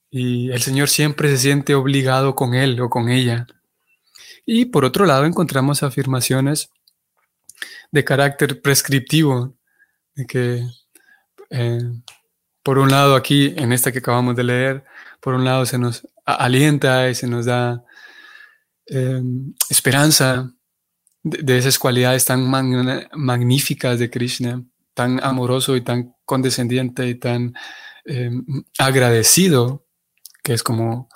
Y 0.09 0.51
el 0.51 0.61
Señor 0.61 0.89
siempre 0.89 1.29
se 1.29 1.37
siente 1.37 1.75
obligado 1.75 2.35
con 2.35 2.53
él 2.53 2.79
o 2.79 2.89
con 2.89 3.09
ella. 3.09 3.47
Y 4.45 4.65
por 4.65 4.85
otro 4.85 5.05
lado 5.05 5.25
encontramos 5.25 5.83
afirmaciones 5.83 6.69
de 7.91 8.03
carácter 8.03 8.61
prescriptivo, 8.61 9.55
de 10.15 10.25
que 10.25 10.67
eh, 11.49 11.81
por 12.65 12.79
un 12.79 12.89
lado 12.89 13.15
aquí, 13.15 13.53
en 13.57 13.71
esta 13.71 13.91
que 13.91 13.99
acabamos 13.99 14.35
de 14.35 14.43
leer, 14.43 14.83
por 15.19 15.35
un 15.35 15.45
lado 15.45 15.67
se 15.67 15.77
nos 15.77 16.07
alienta 16.25 17.07
y 17.11 17.13
se 17.13 17.27
nos 17.27 17.45
da 17.45 17.83
em, 18.87 19.53
esperanza 19.69 20.51
de, 21.21 21.59
esas 21.59 21.77
cualidades 21.77 22.25
tan 22.25 22.49
magníficas 23.13 23.99
de 23.99 24.09
Krishna, 24.09 24.63
tan 24.95 25.23
amoroso 25.23 25.75
y 25.75 25.81
tan 25.81 26.15
condescendiente 26.25 27.07
y 27.07 27.13
tan 27.13 27.53
em, 28.03 28.43
agradecido 28.79 29.85
que 30.41 30.53
es 30.53 30.63
como 30.63 31.07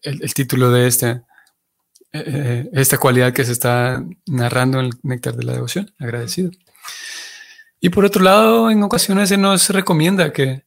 el, 0.00 0.32
título 0.32 0.70
de 0.70 0.86
este, 0.86 1.10
eh, 2.12 2.24
eh, 2.26 2.70
esta 2.72 2.96
cualidad 2.96 3.34
que 3.34 3.44
se 3.44 3.52
está 3.52 4.02
narrando 4.24 4.80
en 4.80 4.86
el 4.86 4.92
néctar 5.02 5.36
de 5.36 5.44
la 5.44 5.52
devoción, 5.52 5.94
agradecido. 5.98 6.50
Y 7.78 7.90
por 7.90 8.06
otro 8.06 8.22
lado, 8.22 8.70
en 8.70 8.82
ocasiones 8.82 9.28
se 9.28 9.36
nos 9.36 9.68
recomienda 9.68 10.32
que 10.32 10.63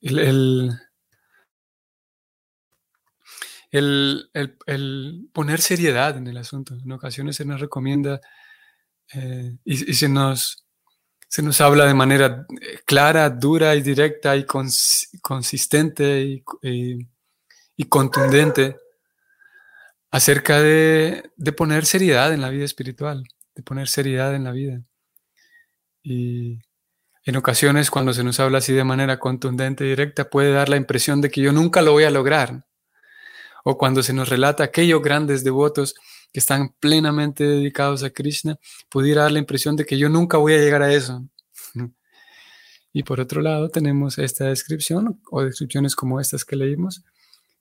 el, 0.00 0.78
el, 3.70 5.28
poner 5.32 5.60
seriedad 5.60 6.16
en 6.16 6.26
el 6.26 6.36
asunto. 6.36 6.74
En 6.74 6.92
ocasiones 6.92 7.36
se 7.36 7.44
nos 7.44 7.60
recomienda 7.60 8.20
eh, 9.14 9.56
y, 9.64 9.94
se, 9.94 10.08
nos, 10.08 10.66
se 11.28 11.42
nos 11.42 11.60
habla 11.60 11.86
de 11.86 11.94
manera 11.94 12.46
clara, 12.86 13.30
dura 13.30 13.74
y 13.74 13.82
directa 13.82 14.36
y 14.36 14.44
consistente 14.44 16.22
y 16.62 17.06
y 17.78 17.84
contundente 17.84 18.76
acerca 20.10 20.60
de, 20.60 21.30
poner 21.56 21.86
seriedad 21.86 22.34
en 22.34 22.40
la 22.40 22.50
vida 22.50 22.64
espiritual, 22.64 23.22
de 23.54 23.62
poner 23.62 23.88
seriedad 23.88 24.34
en 24.34 24.44
la 24.44 24.50
vida. 24.50 24.82
Y 26.02 26.58
en 27.28 27.36
ocasiones 27.36 27.90
cuando 27.90 28.14
se 28.14 28.24
nos 28.24 28.40
habla 28.40 28.56
así 28.56 28.72
de 28.72 28.84
manera 28.84 29.18
contundente 29.18 29.84
y 29.84 29.90
directa 29.90 30.30
puede 30.30 30.50
dar 30.50 30.70
la 30.70 30.78
impresión 30.78 31.20
de 31.20 31.30
que 31.30 31.42
yo 31.42 31.52
nunca 31.52 31.82
lo 31.82 31.92
voy 31.92 32.04
a 32.04 32.10
lograr. 32.10 32.64
O 33.64 33.76
cuando 33.76 34.02
se 34.02 34.14
nos 34.14 34.30
relata 34.30 34.64
aquellos 34.64 35.02
grandes 35.02 35.44
devotos 35.44 35.94
que 36.32 36.40
están 36.40 36.74
plenamente 36.80 37.44
dedicados 37.44 38.02
a 38.02 38.08
Krishna, 38.08 38.58
pudiera 38.88 39.24
dar 39.24 39.32
la 39.32 39.40
impresión 39.40 39.76
de 39.76 39.84
que 39.84 39.98
yo 39.98 40.08
nunca 40.08 40.38
voy 40.38 40.54
a 40.54 40.58
llegar 40.58 40.82
a 40.82 40.92
eso. 40.94 41.22
Y 42.94 43.02
por 43.02 43.20
otro 43.20 43.42
lado 43.42 43.68
tenemos 43.68 44.16
esta 44.16 44.46
descripción 44.46 45.20
o 45.30 45.42
descripciones 45.42 45.94
como 45.94 46.20
estas 46.20 46.46
que 46.46 46.56
leímos, 46.56 47.04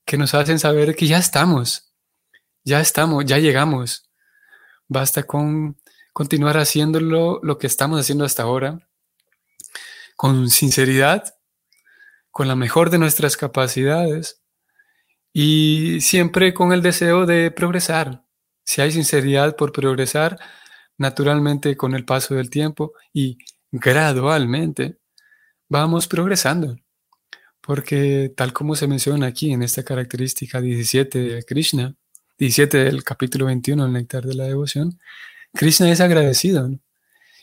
que 0.05 0.17
nos 0.17 0.33
hacen 0.33 0.59
saber 0.59 0.95
que 0.95 1.07
ya 1.07 1.17
estamos, 1.17 1.91
ya 2.63 2.79
estamos, 2.79 3.25
ya 3.25 3.37
llegamos. 3.37 4.09
Basta 4.87 5.23
con 5.23 5.75
continuar 6.13 6.57
haciéndolo 6.57 7.41
lo 7.43 7.57
que 7.57 7.67
estamos 7.67 7.99
haciendo 7.99 8.23
hasta 8.23 8.43
ahora, 8.43 8.86
con 10.17 10.49
sinceridad, 10.49 11.35
con 12.31 12.47
la 12.47 12.55
mejor 12.55 12.89
de 12.89 12.97
nuestras 12.97 13.37
capacidades 13.37 14.41
y 15.31 16.01
siempre 16.01 16.53
con 16.53 16.73
el 16.73 16.81
deseo 16.81 17.25
de 17.25 17.51
progresar. 17.51 18.25
Si 18.65 18.81
hay 18.81 18.91
sinceridad 18.91 19.55
por 19.55 19.71
progresar, 19.71 20.37
naturalmente 20.97 21.77
con 21.77 21.93
el 21.93 22.03
paso 22.03 22.33
del 22.35 22.49
tiempo 22.49 22.93
y 23.13 23.37
gradualmente 23.71 24.97
vamos 25.69 26.07
progresando. 26.07 26.75
Porque 27.61 28.33
tal 28.35 28.53
como 28.53 28.75
se 28.75 28.87
menciona 28.87 29.27
aquí 29.27 29.53
en 29.53 29.61
esta 29.61 29.83
característica 29.83 30.59
17 30.59 31.19
de 31.19 31.43
Krishna, 31.43 31.95
17 32.39 32.77
del 32.85 33.03
capítulo 33.03 33.45
21 33.45 33.83
del 33.83 33.93
Néctar 33.93 34.25
de 34.25 34.33
la 34.33 34.45
Devoción, 34.45 34.99
Krishna 35.53 35.91
es 35.91 36.01
agradecido. 36.01 36.71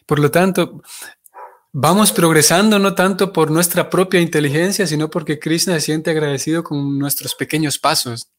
Por 0.06 0.18
lo 0.18 0.30
tanto, 0.30 0.82
vamos 1.76 2.12
progresando 2.12 2.78
no 2.78 2.94
tanto 2.94 3.32
por 3.32 3.50
nuestra 3.50 3.90
propia 3.90 4.20
inteligencia, 4.20 4.86
sino 4.86 5.10
porque 5.10 5.40
Krishna 5.40 5.74
se 5.74 5.80
siente 5.80 6.12
agradecido 6.12 6.62
con 6.62 6.98
nuestros 7.00 7.34
pequeños 7.34 7.80
pasos. 7.80 8.30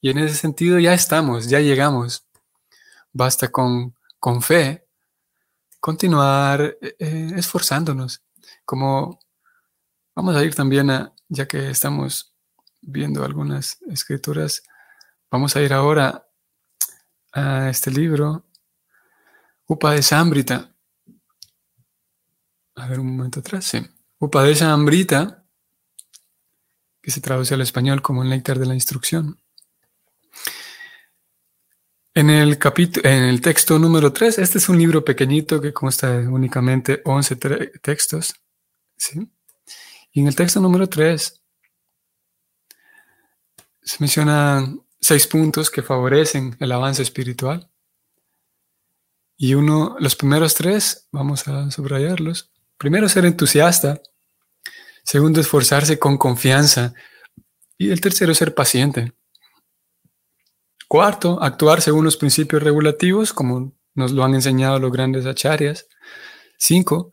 Y 0.00 0.08
en 0.08 0.18
ese 0.18 0.36
sentido 0.36 0.78
ya 0.78 0.94
estamos, 0.94 1.48
ya 1.48 1.60
llegamos. 1.60 2.26
Basta 3.12 3.48
con, 3.48 3.94
con 4.18 4.40
fe 4.40 4.86
continuar 5.80 6.78
eh, 6.80 6.96
eh, 6.98 7.32
esforzándonos. 7.36 8.22
Como 8.64 9.20
vamos 10.14 10.34
a 10.34 10.42
ir 10.42 10.54
también 10.54 10.90
a, 10.90 11.12
ya 11.28 11.46
que 11.46 11.68
estamos 11.68 12.34
viendo 12.80 13.22
algunas 13.22 13.82
escrituras, 13.90 14.62
vamos 15.30 15.54
a 15.56 15.60
ir 15.60 15.74
ahora 15.74 16.26
a 17.32 17.68
este 17.68 17.90
libro 17.90 18.46
Upadesa 19.66 20.18
Ambrita. 20.18 20.75
A 22.76 22.86
ver 22.86 23.00
un 23.00 23.16
momento 23.16 23.40
atrás, 23.40 23.64
sí. 23.64 23.80
Upadesa 24.18 24.72
Ambrita, 24.72 25.44
que 27.02 27.10
se 27.10 27.20
traduce 27.20 27.54
al 27.54 27.62
español 27.62 28.02
como 28.02 28.22
el 28.22 28.28
néctar 28.28 28.58
de 28.58 28.66
la 28.66 28.74
instrucción. 28.74 29.40
En 32.14 32.30
el, 32.30 32.58
en 33.04 33.24
el 33.24 33.40
texto 33.40 33.78
número 33.78 34.12
3, 34.12 34.38
este 34.38 34.58
es 34.58 34.68
un 34.68 34.78
libro 34.78 35.04
pequeñito 35.04 35.60
que 35.60 35.72
consta 35.72 36.18
de 36.18 36.28
únicamente 36.28 37.02
11 37.04 37.36
textos. 37.82 38.34
¿sí? 38.96 39.30
Y 40.12 40.20
en 40.20 40.28
el 40.28 40.36
texto 40.36 40.60
número 40.60 40.88
3 40.88 41.42
se 43.82 43.96
mencionan 44.00 44.82
seis 45.00 45.26
puntos 45.26 45.70
que 45.70 45.82
favorecen 45.82 46.56
el 46.58 46.72
avance 46.72 47.02
espiritual. 47.02 47.70
Y 49.36 49.54
uno, 49.54 49.96
los 50.00 50.16
primeros 50.16 50.54
tres, 50.54 51.08
vamos 51.12 51.46
a 51.46 51.70
subrayarlos. 51.70 52.50
Primero, 52.78 53.08
ser 53.08 53.24
entusiasta. 53.24 54.00
Segundo, 55.04 55.40
esforzarse 55.40 55.98
con 55.98 56.18
confianza. 56.18 56.94
Y 57.78 57.90
el 57.90 58.00
tercero, 58.00 58.34
ser 58.34 58.54
paciente. 58.54 59.12
Cuarto, 60.88 61.42
actuar 61.42 61.80
según 61.80 62.04
los 62.04 62.16
principios 62.16 62.62
regulativos, 62.62 63.32
como 63.32 63.72
nos 63.94 64.12
lo 64.12 64.24
han 64.24 64.34
enseñado 64.34 64.78
los 64.78 64.92
grandes 64.92 65.26
acharyas. 65.26 65.86
Cinco, 66.58 67.12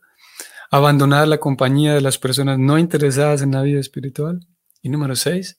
abandonar 0.70 1.28
la 1.28 1.38
compañía 1.38 1.94
de 1.94 2.00
las 2.00 2.18
personas 2.18 2.58
no 2.58 2.78
interesadas 2.78 3.42
en 3.42 3.52
la 3.52 3.62
vida 3.62 3.80
espiritual. 3.80 4.46
Y 4.82 4.90
número 4.90 5.16
seis, 5.16 5.58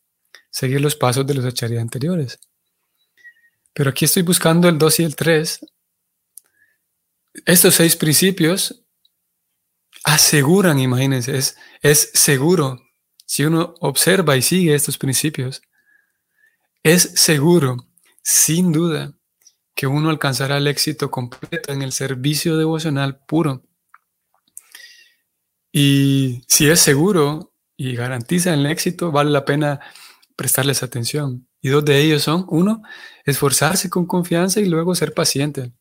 seguir 0.52 0.82
los 0.82 0.96
pasos 0.96 1.26
de 1.26 1.34
los 1.34 1.46
acharyas 1.46 1.82
anteriores. 1.82 2.39
Pero 3.74 3.89
aquí 3.89 4.06
estoy 4.06 4.24
buscando 4.24 4.70
el 4.70 4.78
2 4.78 5.00
y 5.02 5.04
el 5.04 5.15
3 5.15 5.60
estos 7.44 7.76
seis 7.76 7.96
principios 7.96 8.85
aseguran, 10.06 10.80
imagínense, 10.80 11.36
es, 11.36 11.58
es 11.82 12.12
seguro. 12.13 12.80
Si 13.26 13.44
uno 13.44 13.74
observa 13.82 14.38
y 14.38 14.41
sigue 14.41 14.76
estos 14.76 14.98
principios, 14.98 15.62
es 16.84 17.02
seguro, 17.15 17.88
sin 18.22 18.72
duda, 18.72 19.13
que 19.74 19.88
uno 19.88 20.10
alcanzará 20.10 20.58
el 20.58 20.68
éxito 20.68 21.12
completo 21.12 21.74
en 21.74 21.82
el 21.82 21.91
servicio 21.91 22.56
devocional 22.56 23.20
puro. 23.26 23.63
Y 25.72 26.44
si 26.48 26.70
es 26.70 26.80
seguro 26.80 27.52
y 27.76 27.96
garantiza 27.96 28.54
el 28.54 28.65
éxito, 28.68 29.12
vale 29.12 29.32
la 29.32 29.44
pena 29.44 29.82
prestarles 30.36 30.84
atención. 30.84 31.48
Y 31.62 31.70
dos 31.70 31.84
de 31.84 32.00
ellos 32.00 32.22
son, 32.22 32.46
uno, 32.50 32.84
esforzarse 33.26 33.89
con 33.89 34.06
confianza 34.06 34.62
y 34.62 34.65
luego 34.65 34.94
ser 34.94 35.13
paciente. 35.13 35.74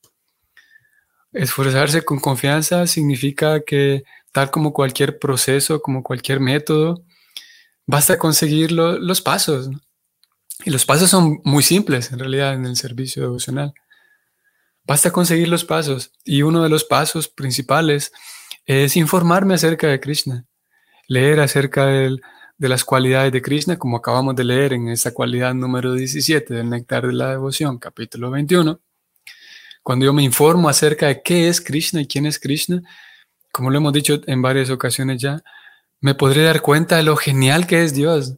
Esforzarse 1.35 2.05
con 2.05 2.21
confianza 2.21 2.87
significa 2.87 3.61
que 3.65 4.05
tal 4.31 4.53
como 4.53 4.73
cualquier 4.73 5.19
proceso, 5.19 5.83
como 5.83 6.05
cualquier 6.05 6.39
método, 6.39 7.03
basta 7.87 8.19
conseguir 8.19 8.71
los 8.71 9.21
pasos. 9.21 9.69
Y 10.65 10.71
los 10.71 10.87
pasos 10.87 11.11
son 11.11 11.41
muy 11.45 11.65
simples 11.65 12.13
en 12.13 12.21
realidad 12.21 12.55
en 12.55 12.65
el 12.67 12.77
servicio 12.77 13.23
devocional. 13.23 13.75
Basta 14.85 15.11
conseguir 15.11 15.49
los 15.49 15.65
pasos. 15.65 16.13
Y 16.25 16.43
uno 16.43 16.63
de 16.63 16.69
los 16.69 16.85
pasos 16.85 17.29
principales 17.29 18.13
es 18.65 18.97
informarme 18.97 19.55
acerca 19.55 19.89
de 19.89 19.99
Krishna. 19.99 20.47
Leer 21.09 21.41
acerca 21.41 21.87
de 21.87 22.21
las 22.59 22.85
cualidades 22.85 23.33
de 23.33 23.43
Krishna, 23.43 23.77
como 23.77 23.97
acabamos 23.97 24.37
de 24.37 24.45
leer 24.45 24.73
en 24.73 24.89
esta 24.89 25.13
cualidad 25.13 25.53
número 25.53 25.95
17 25.95 26.55
del 26.55 26.71
Néctar 26.71 27.09
de 27.09 27.13
la 27.13 27.31
Devoción, 27.31 27.79
capítulo 27.79 28.31
21 28.31 28.84
cuando 29.85 30.07
yo 30.07 30.15
me 30.15 30.23
informo 30.23 30.69
acerca 30.69 31.07
de 31.09 31.23
qué 31.23 31.49
es 31.49 31.61
Krishna 31.61 32.01
y 32.01 32.07
quién 32.07 32.25
es 32.25 32.41
Krishna, 32.41 32.83
como 33.53 33.71
lo 33.71 33.77
hemos 33.77 33.93
dicho 33.93 34.21
en 34.27 34.41
varias 34.41 34.71
ocasiones 34.71 35.21
ya, 35.21 35.45
me 36.01 36.15
podré 36.15 36.43
dar 36.43 36.63
cuenta 36.63 36.97
de 36.97 37.03
lo 37.03 37.17
genial 37.17 37.67
que 37.67 37.85
es 37.85 37.95
Dios, 37.95 38.35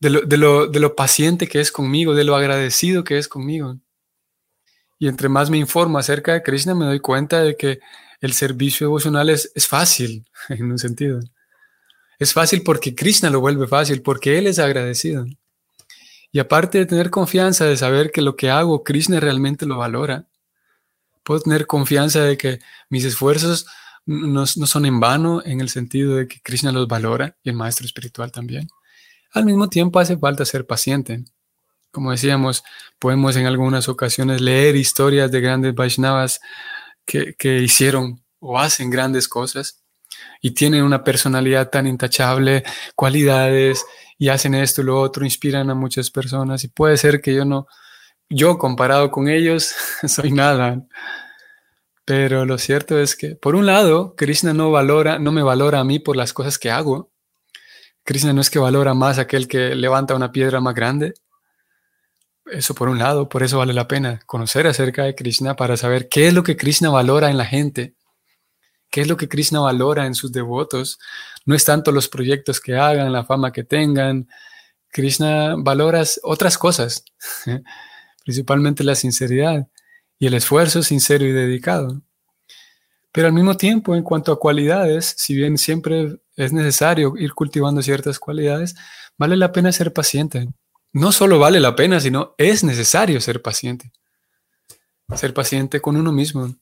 de 0.00 0.08
lo, 0.10 0.66
de 0.66 0.80
lo, 0.80 0.96
paciente 0.96 1.46
que 1.46 1.60
es 1.60 1.70
conmigo, 1.70 2.14
de 2.14 2.24
lo 2.24 2.34
agradecido 2.34 3.04
que 3.04 3.18
es 3.18 3.28
conmigo. 3.28 3.76
Y 4.98 5.08
entre 5.08 5.28
más 5.28 5.50
me 5.50 5.58
informo 5.58 5.98
acerca 5.98 6.32
de 6.32 6.42
Krishna, 6.42 6.74
me 6.74 6.86
doy 6.86 7.00
cuenta 7.00 7.42
de 7.42 7.54
que 7.54 7.80
el 8.22 8.32
servicio 8.32 8.86
devocional 8.86 9.28
es, 9.28 9.52
es 9.54 9.68
fácil, 9.68 10.26
en 10.48 10.72
un 10.72 10.78
sentido. 10.78 11.20
Es 12.18 12.32
fácil 12.32 12.62
porque 12.62 12.94
Krishna 12.94 13.28
lo 13.28 13.40
vuelve 13.40 13.66
fácil, 13.66 14.00
porque 14.00 14.38
Él 14.38 14.46
es 14.46 14.58
agradecido. 14.58 15.26
Y 16.32 16.38
aparte 16.38 16.78
de 16.78 16.86
tener 16.86 17.10
confianza 17.10 17.66
de 17.66 17.76
saber 17.76 18.10
que 18.10 18.22
lo 18.22 18.36
que 18.36 18.50
hago, 18.50 18.84
Krishna 18.84 19.20
realmente 19.20 19.66
lo 19.66 19.76
valora, 19.76 20.29
puedo 21.30 21.42
tener 21.42 21.68
confianza 21.68 22.22
de 22.22 22.36
que 22.36 22.58
mis 22.88 23.04
esfuerzos 23.04 23.64
no, 24.04 24.46
son 24.46 24.84
en 24.84 24.98
vano 24.98 25.40
en 25.44 25.60
el 25.60 25.68
sentido 25.68 26.16
de 26.16 26.26
que 26.26 26.40
Krishna 26.42 26.72
los 26.72 26.88
valora 26.88 27.36
y 27.44 27.50
el 27.50 27.54
maestro 27.54 27.86
espiritual 27.86 28.32
también. 28.32 28.66
Al 29.32 29.44
mismo 29.44 29.68
tiempo 29.68 30.00
hace 30.00 30.18
falta 30.18 30.44
ser 30.44 30.66
paciente. 30.66 31.22
Como 31.92 32.10
decíamos, 32.10 32.64
podemos 32.98 33.36
en 33.36 33.46
algunas 33.46 33.88
ocasiones 33.88 34.40
leer 34.40 34.74
historias 34.74 35.30
de 35.30 35.40
grandes 35.40 35.72
Vaishnavas 35.72 36.40
que, 37.06 37.34
que 37.38 37.58
hicieron 37.58 38.24
o 38.40 38.58
hacen 38.58 38.90
grandes 38.90 39.28
cosas 39.28 39.84
y 40.42 40.50
tienen 40.50 40.82
una 40.82 41.04
personalidad 41.04 41.70
tan 41.70 41.86
intachable, 41.86 42.64
cualidades 42.96 43.86
y 44.18 44.30
hacen 44.30 44.56
esto 44.56 44.82
lo 44.82 45.00
otro, 45.00 45.24
inspiran 45.24 45.70
a 45.70 45.76
muchas 45.76 46.10
personas 46.10 46.64
y 46.64 46.68
puede 46.68 46.96
ser 46.96 47.20
que 47.20 47.32
yo 47.32 47.44
no, 47.44 47.68
yo 48.30 48.58
comparado 48.58 49.10
con 49.10 49.28
ellos 49.28 49.74
soy 50.06 50.32
nada. 50.32 50.86
Pero 52.04 52.44
lo 52.46 52.58
cierto 52.58 52.98
es 52.98 53.14
que, 53.14 53.36
por 53.36 53.54
un 53.54 53.66
lado, 53.66 54.14
Krishna 54.16 54.54
no 54.54 54.70
valora, 54.70 55.18
no 55.18 55.32
me 55.32 55.42
valora 55.42 55.80
a 55.80 55.84
mí 55.84 55.98
por 55.98 56.16
las 56.16 56.32
cosas 56.32 56.58
que 56.58 56.70
hago. 56.70 57.12
Krishna 58.04 58.32
no 58.32 58.40
es 58.40 58.50
que 58.50 58.58
valora 58.58 58.94
más 58.94 59.18
a 59.18 59.22
aquel 59.22 59.46
que 59.46 59.74
levanta 59.74 60.14
una 60.14 60.32
piedra 60.32 60.60
más 60.60 60.74
grande. 60.74 61.14
Eso 62.46 62.74
por 62.74 62.88
un 62.88 62.98
lado, 62.98 63.28
por 63.28 63.42
eso 63.42 63.58
vale 63.58 63.72
la 63.72 63.86
pena 63.86 64.20
conocer 64.26 64.66
acerca 64.66 65.04
de 65.04 65.14
Krishna 65.14 65.54
para 65.54 65.76
saber 65.76 66.08
qué 66.08 66.26
es 66.26 66.34
lo 66.34 66.42
que 66.42 66.56
Krishna 66.56 66.90
valora 66.90 67.30
en 67.30 67.36
la 67.36 67.44
gente, 67.44 67.94
qué 68.90 69.02
es 69.02 69.08
lo 69.08 69.16
que 69.16 69.28
Krishna 69.28 69.60
valora 69.60 70.06
en 70.06 70.14
sus 70.14 70.32
devotos. 70.32 70.98
No 71.44 71.54
es 71.54 71.64
tanto 71.64 71.92
los 71.92 72.08
proyectos 72.08 72.60
que 72.60 72.76
hagan, 72.76 73.12
la 73.12 73.24
fama 73.24 73.52
que 73.52 73.62
tengan. 73.62 74.28
Krishna 74.88 75.54
valora 75.58 76.02
otras 76.24 76.58
cosas. 76.58 77.04
principalmente 78.24 78.84
la 78.84 78.94
sinceridad 78.94 79.68
y 80.18 80.26
el 80.26 80.34
esfuerzo 80.34 80.82
sincero 80.82 81.24
y 81.24 81.32
dedicado. 81.32 82.02
Pero 83.12 83.26
al 83.26 83.32
mismo 83.32 83.56
tiempo, 83.56 83.96
en 83.96 84.02
cuanto 84.02 84.32
a 84.32 84.38
cualidades, 84.38 85.14
si 85.16 85.34
bien 85.34 85.58
siempre 85.58 86.20
es 86.36 86.52
necesario 86.52 87.14
ir 87.16 87.34
cultivando 87.34 87.82
ciertas 87.82 88.18
cualidades, 88.18 88.76
vale 89.18 89.36
la 89.36 89.50
pena 89.50 89.72
ser 89.72 89.92
paciente. 89.92 90.48
No 90.92 91.12
solo 91.12 91.38
vale 91.38 91.60
la 91.60 91.74
pena, 91.74 92.00
sino 92.00 92.34
es 92.38 92.62
necesario 92.64 93.20
ser 93.20 93.42
paciente. 93.42 93.92
ser 95.16 95.34
paciente 95.34 95.80
con 95.80 95.96
uno 95.96 96.12
mismo. 96.12 96.54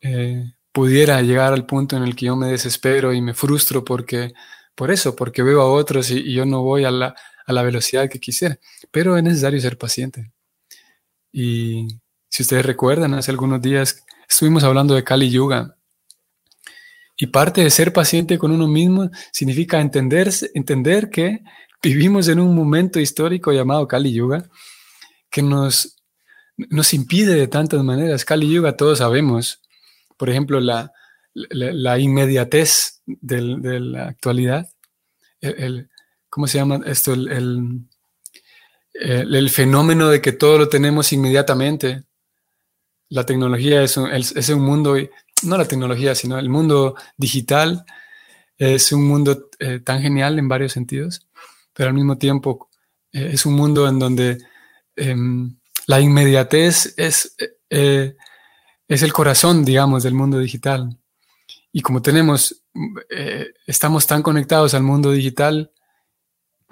Eh, 0.00 0.52
pudiera 0.72 1.20
llegar 1.22 1.52
al 1.52 1.66
punto 1.66 1.96
en 1.96 2.04
el 2.04 2.14
que 2.14 2.26
yo 2.26 2.36
me 2.36 2.48
desespero 2.48 3.12
y 3.12 3.20
me 3.20 3.34
frustro 3.34 3.84
porque, 3.84 4.32
por 4.76 4.90
eso, 4.92 5.16
porque 5.16 5.42
veo 5.42 5.60
a 5.62 5.70
otros 5.70 6.10
y, 6.10 6.32
yo 6.32 6.46
no 6.46 6.62
voy 6.62 6.84
a 6.84 6.90
la, 6.92 7.16
a 7.44 7.52
la 7.52 7.62
velocidad 7.62 8.08
que 8.08 8.20
quisiera. 8.20 8.58
Pero 8.92 9.16
es 9.16 9.22
necesario 9.24 9.60
ser 9.60 9.78
paciente. 9.78 10.32
Y 11.32 11.88
si 12.28 12.42
ustedes 12.42 12.64
recuerdan, 12.64 13.14
hace 13.14 13.30
algunos 13.30 13.60
días 13.60 14.04
estuvimos 14.28 14.64
hablando 14.64 14.94
de 14.94 15.04
Kali 15.04 15.30
Yuga. 15.30 15.76
Y 17.16 17.26
parte 17.26 17.62
de 17.62 17.70
ser 17.70 17.92
paciente 17.92 18.38
con 18.38 18.50
uno 18.50 18.66
mismo 18.66 19.10
significa 19.30 19.80
entender, 19.80 21.10
que 21.10 21.42
vivimos 21.82 22.28
en 22.28 22.40
un 22.40 22.54
momento 22.54 22.98
histórico 22.98 23.52
llamado 23.52 23.86
Kali 23.86 24.12
Yuga 24.12 24.48
que 25.30 25.42
nos, 25.42 25.96
nos 26.56 26.94
impide 26.94 27.34
de 27.34 27.46
tantas 27.46 27.84
maneras. 27.84 28.24
Kali 28.24 28.50
Yuga 28.50 28.76
todos 28.76 28.98
sabemos, 28.98 29.60
por 30.16 30.30
ejemplo, 30.30 30.60
la, 30.60 30.92
la, 31.34 31.98
inmediatez 31.98 33.02
de 33.06 33.80
la 33.80 34.08
actualidad, 34.08 34.68
el, 35.40 35.90
¿cómo 36.28 36.46
se 36.46 36.58
llama 36.58 36.80
esto? 36.86 37.12
El, 37.12 37.86
fenómeno 39.50 40.08
de 40.08 40.20
que 40.20 40.32
todo 40.32 40.58
lo 40.58 40.68
tenemos 40.68 41.12
inmediatamente. 41.12 42.04
La 43.08 43.24
tecnología 43.24 43.82
es 43.82 43.96
un, 43.96 44.10
es 44.12 44.48
un 44.48 44.60
mundo, 44.60 44.96
no 45.42 45.56
la 45.56 45.66
tecnología, 45.66 46.14
sino 46.14 46.38
el 46.38 46.48
mundo 46.48 46.94
digital 47.16 47.84
es 48.60 48.92
un 48.92 49.08
mundo 49.08 49.48
eh, 49.58 49.80
tan 49.80 50.02
genial 50.02 50.38
en 50.38 50.46
varios 50.46 50.72
sentidos, 50.72 51.26
pero 51.72 51.88
al 51.88 51.94
mismo 51.94 52.18
tiempo 52.18 52.68
eh, 53.10 53.30
es 53.32 53.46
un 53.46 53.54
mundo 53.54 53.88
en 53.88 53.98
donde 53.98 54.38
em, 54.96 55.56
la 55.86 55.98
inmediatez 55.98 56.92
es, 56.98 57.34
eh, 57.70 58.16
es 58.86 59.02
el 59.02 59.12
corazón, 59.14 59.64
digamos, 59.64 60.02
del 60.02 60.12
mundo 60.12 60.38
digital. 60.38 60.98
Y 61.72 61.80
como 61.80 62.02
tenemos, 62.02 62.64
estamos 63.66 64.06
tan 64.06 64.22
conectados 64.22 64.74
al 64.74 64.82
mundo 64.82 65.12
digital 65.12 65.72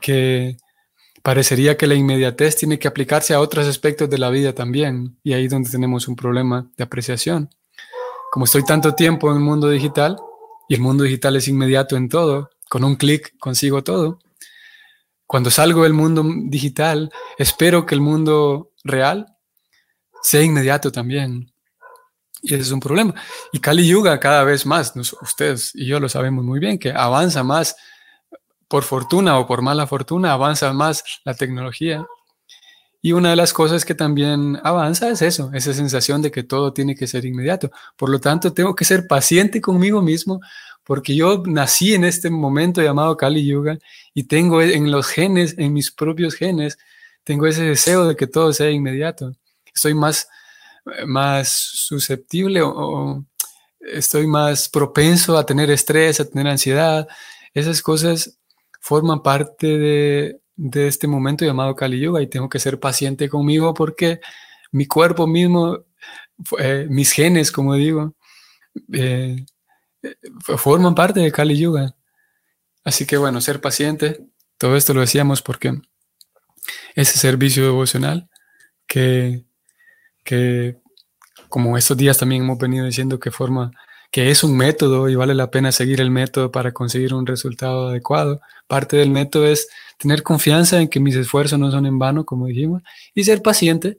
que 0.00 0.56
parecería 1.22 1.76
que 1.76 1.86
la 1.86 1.94
inmediatez 1.94 2.56
tiene 2.56 2.78
que 2.78 2.88
aplicarse 2.88 3.34
a 3.34 3.40
otros 3.40 3.66
aspectos 3.66 4.08
de 4.08 4.18
la 4.18 4.30
vida 4.30 4.54
también. 4.54 5.18
Y 5.22 5.32
ahí 5.32 5.46
es 5.46 5.50
donde 5.50 5.70
tenemos 5.70 6.08
un 6.08 6.16
problema 6.16 6.70
de 6.76 6.84
apreciación. 6.84 7.50
Como 8.30 8.44
estoy 8.44 8.64
tanto 8.64 8.94
tiempo 8.94 9.30
en 9.30 9.36
el 9.36 9.42
mundo 9.42 9.68
digital, 9.68 10.16
y 10.68 10.74
el 10.74 10.80
mundo 10.80 11.04
digital 11.04 11.34
es 11.36 11.48
inmediato 11.48 11.96
en 11.96 12.08
todo, 12.08 12.50
con 12.68 12.84
un 12.84 12.96
clic 12.96 13.36
consigo 13.38 13.82
todo. 13.82 14.18
Cuando 15.26 15.50
salgo 15.50 15.82
del 15.82 15.94
mundo 15.94 16.24
digital, 16.44 17.10
espero 17.38 17.86
que 17.86 17.94
el 17.94 18.00
mundo 18.00 18.72
real 18.84 19.26
sea 20.22 20.42
inmediato 20.42 20.92
también. 20.92 21.52
Y 22.42 22.54
ese 22.54 22.62
es 22.62 22.70
un 22.70 22.80
problema. 22.80 23.14
Y 23.52 23.58
Kali 23.58 23.86
Yuga 23.86 24.20
cada 24.20 24.44
vez 24.44 24.66
más, 24.66 24.92
ustedes 25.22 25.74
y 25.74 25.86
yo 25.86 25.98
lo 26.00 26.08
sabemos 26.08 26.44
muy 26.44 26.60
bien, 26.60 26.78
que 26.78 26.92
avanza 26.92 27.42
más 27.42 27.76
por 28.68 28.84
fortuna 28.84 29.38
o 29.38 29.46
por 29.46 29.62
mala 29.62 29.86
fortuna, 29.86 30.32
avanza 30.32 30.72
más 30.72 31.02
la 31.24 31.34
tecnología. 31.34 32.06
Y 33.00 33.12
una 33.12 33.30
de 33.30 33.36
las 33.36 33.52
cosas 33.52 33.84
que 33.84 33.94
también 33.94 34.60
avanza 34.62 35.08
es 35.08 35.22
eso, 35.22 35.50
esa 35.54 35.72
sensación 35.72 36.20
de 36.20 36.30
que 36.30 36.42
todo 36.42 36.72
tiene 36.72 36.94
que 36.94 37.06
ser 37.06 37.24
inmediato. 37.24 37.70
Por 37.96 38.10
lo 38.10 38.20
tanto, 38.20 38.52
tengo 38.52 38.74
que 38.74 38.84
ser 38.84 39.06
paciente 39.06 39.60
conmigo 39.60 40.02
mismo 40.02 40.40
porque 40.88 41.14
yo 41.14 41.42
nací 41.46 41.94
en 41.94 42.04
este 42.04 42.30
momento 42.30 42.82
llamado 42.82 43.16
Kali 43.16 43.44
Yuga 43.44 43.78
y 44.14 44.24
tengo 44.24 44.62
en 44.62 44.90
los 44.90 45.06
genes, 45.06 45.54
en 45.58 45.74
mis 45.74 45.90
propios 45.90 46.34
genes, 46.34 46.78
tengo 47.24 47.46
ese 47.46 47.62
deseo 47.62 48.06
de 48.06 48.16
que 48.16 48.26
todo 48.26 48.54
sea 48.54 48.70
inmediato. 48.70 49.34
Estoy 49.74 49.92
más, 49.92 50.28
más 51.06 51.50
susceptible 51.50 52.62
o 52.62 53.22
estoy 53.80 54.26
más 54.26 54.68
propenso 54.70 55.36
a 55.36 55.44
tener 55.44 55.70
estrés, 55.70 56.20
a 56.20 56.24
tener 56.24 56.48
ansiedad. 56.48 57.06
Esas 57.52 57.82
cosas 57.82 58.38
forman 58.80 59.22
parte 59.22 59.78
de, 59.78 60.40
este 60.88 61.06
momento 61.06 61.44
llamado 61.44 61.76
Kali 61.76 62.00
Yuga 62.00 62.20
y 62.22 62.26
tengo 62.26 62.48
que 62.48 62.58
ser 62.58 62.80
paciente 62.80 63.28
conmigo 63.28 63.74
porque 63.74 64.20
mi 64.72 64.86
cuerpo 64.86 65.26
mismo, 65.26 65.84
eh, 66.58 66.86
mis 66.90 67.12
genes, 67.12 67.52
como 67.52 67.74
digo, 67.74 68.14
eh, 68.92 69.44
forman 70.56 70.94
parte 70.94 71.20
de 71.20 71.32
Kali 71.32 71.56
Yuga. 71.56 71.94
Así 72.84 73.06
que 73.06 73.16
bueno, 73.16 73.40
ser 73.40 73.60
paciente, 73.60 74.26
todo 74.56 74.76
esto 74.76 74.94
lo 74.94 75.00
decíamos 75.00 75.42
porque 75.42 75.80
ese 76.94 77.18
servicio 77.18 77.62
devocional 77.64 78.28
que, 78.86 79.44
que 80.24 80.78
como 81.48 81.76
estos 81.78 81.96
días 81.96 82.18
también 82.18 82.42
hemos 82.42 82.58
venido 82.58 82.84
diciendo 82.86 83.18
que 83.18 83.30
forma 83.30 83.70
que 84.10 84.30
es 84.30 84.42
un 84.42 84.56
método 84.56 85.08
y 85.08 85.14
vale 85.14 85.34
la 85.34 85.50
pena 85.50 85.72
seguir 85.72 86.00
el 86.00 86.10
método 86.10 86.50
para 86.50 86.72
conseguir 86.72 87.14
un 87.14 87.26
resultado 87.26 87.88
adecuado. 87.88 88.40
Parte 88.66 88.96
del 88.96 89.10
método 89.10 89.46
es 89.46 89.68
tener 89.98 90.22
confianza 90.22 90.80
en 90.80 90.88
que 90.88 91.00
mis 91.00 91.16
esfuerzos 91.16 91.58
no 91.58 91.70
son 91.70 91.86
en 91.86 91.98
vano, 91.98 92.24
como 92.24 92.46
dijimos, 92.46 92.82
y 93.14 93.24
ser 93.24 93.42
paciente, 93.42 93.98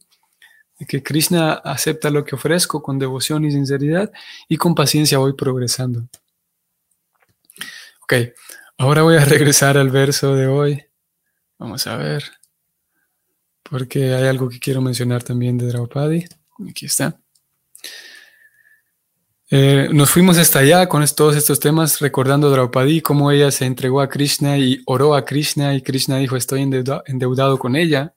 que 0.88 1.04
Krishna 1.04 1.54
acepta 1.54 2.10
lo 2.10 2.24
que 2.24 2.36
ofrezco 2.36 2.82
con 2.82 3.00
devoción 3.00 3.46
y 3.46 3.52
sinceridad 3.52 4.12
y 4.48 4.58
con 4.58 4.76
paciencia 4.76 5.18
voy 5.18 5.34
progresando. 5.34 6.08
Ok, 8.02 8.14
ahora 8.78 9.04
voy 9.04 9.18
a 9.18 9.26
regresar 9.26 9.78
al 9.78 9.90
verso 9.90 10.36
de 10.36 10.48
hoy. 10.48 10.86
Vamos 11.58 11.86
a 11.88 11.98
ver, 11.98 12.24
porque 13.64 14.14
hay 14.14 14.28
algo 14.28 14.50
que 14.50 14.60
quiero 14.60 14.82
mencionar 14.82 15.22
también 15.22 15.58
de 15.58 15.68
Draupadi. 15.68 16.26
Aquí 16.70 16.86
está. 16.86 17.20
Eh, 19.52 19.90
nos 19.92 20.12
fuimos 20.12 20.38
hasta 20.38 20.60
allá 20.60 20.88
con 20.88 21.04
todos 21.16 21.36
estos 21.36 21.60
temas, 21.60 22.00
recordando 22.02 22.48
a 22.48 22.52
Draupadi, 22.52 23.02
cómo 23.02 23.32
ella 23.32 23.50
se 23.50 23.66
entregó 23.66 24.00
a 24.00 24.08
Krishna 24.08 24.60
y 24.60 24.84
oró 24.86 25.16
a 25.16 25.26
Krishna 25.26 25.74
y 25.74 25.82
Krishna 25.82 26.18
dijo, 26.18 26.36
estoy 26.36 26.62
endeudado 26.62 27.58
con 27.58 27.76
ella. 27.76 28.14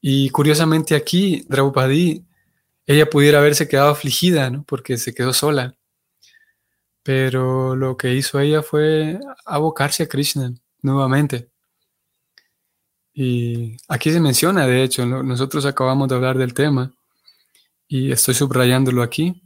Y 0.00 0.30
curiosamente 0.30 0.94
aquí, 0.94 1.44
Draupadi, 1.48 2.24
ella 2.86 3.10
pudiera 3.10 3.40
haberse 3.40 3.68
quedado 3.68 3.90
afligida, 3.90 4.48
¿no? 4.48 4.64
porque 4.64 4.96
se 4.96 5.14
quedó 5.14 5.34
sola. 5.34 5.74
Pero 7.02 7.76
lo 7.76 7.96
que 7.98 8.14
hizo 8.14 8.40
ella 8.40 8.62
fue 8.62 9.20
abocarse 9.44 10.04
a 10.04 10.08
Krishna 10.08 10.54
nuevamente. 10.80 11.50
Y 13.12 13.76
aquí 13.88 14.10
se 14.10 14.20
menciona, 14.20 14.66
de 14.66 14.84
hecho, 14.84 15.04
nosotros 15.04 15.66
acabamos 15.66 16.08
de 16.08 16.14
hablar 16.14 16.38
del 16.38 16.54
tema 16.54 16.94
y 17.88 18.12
estoy 18.12 18.34
subrayándolo 18.34 19.02
aquí 19.02 19.42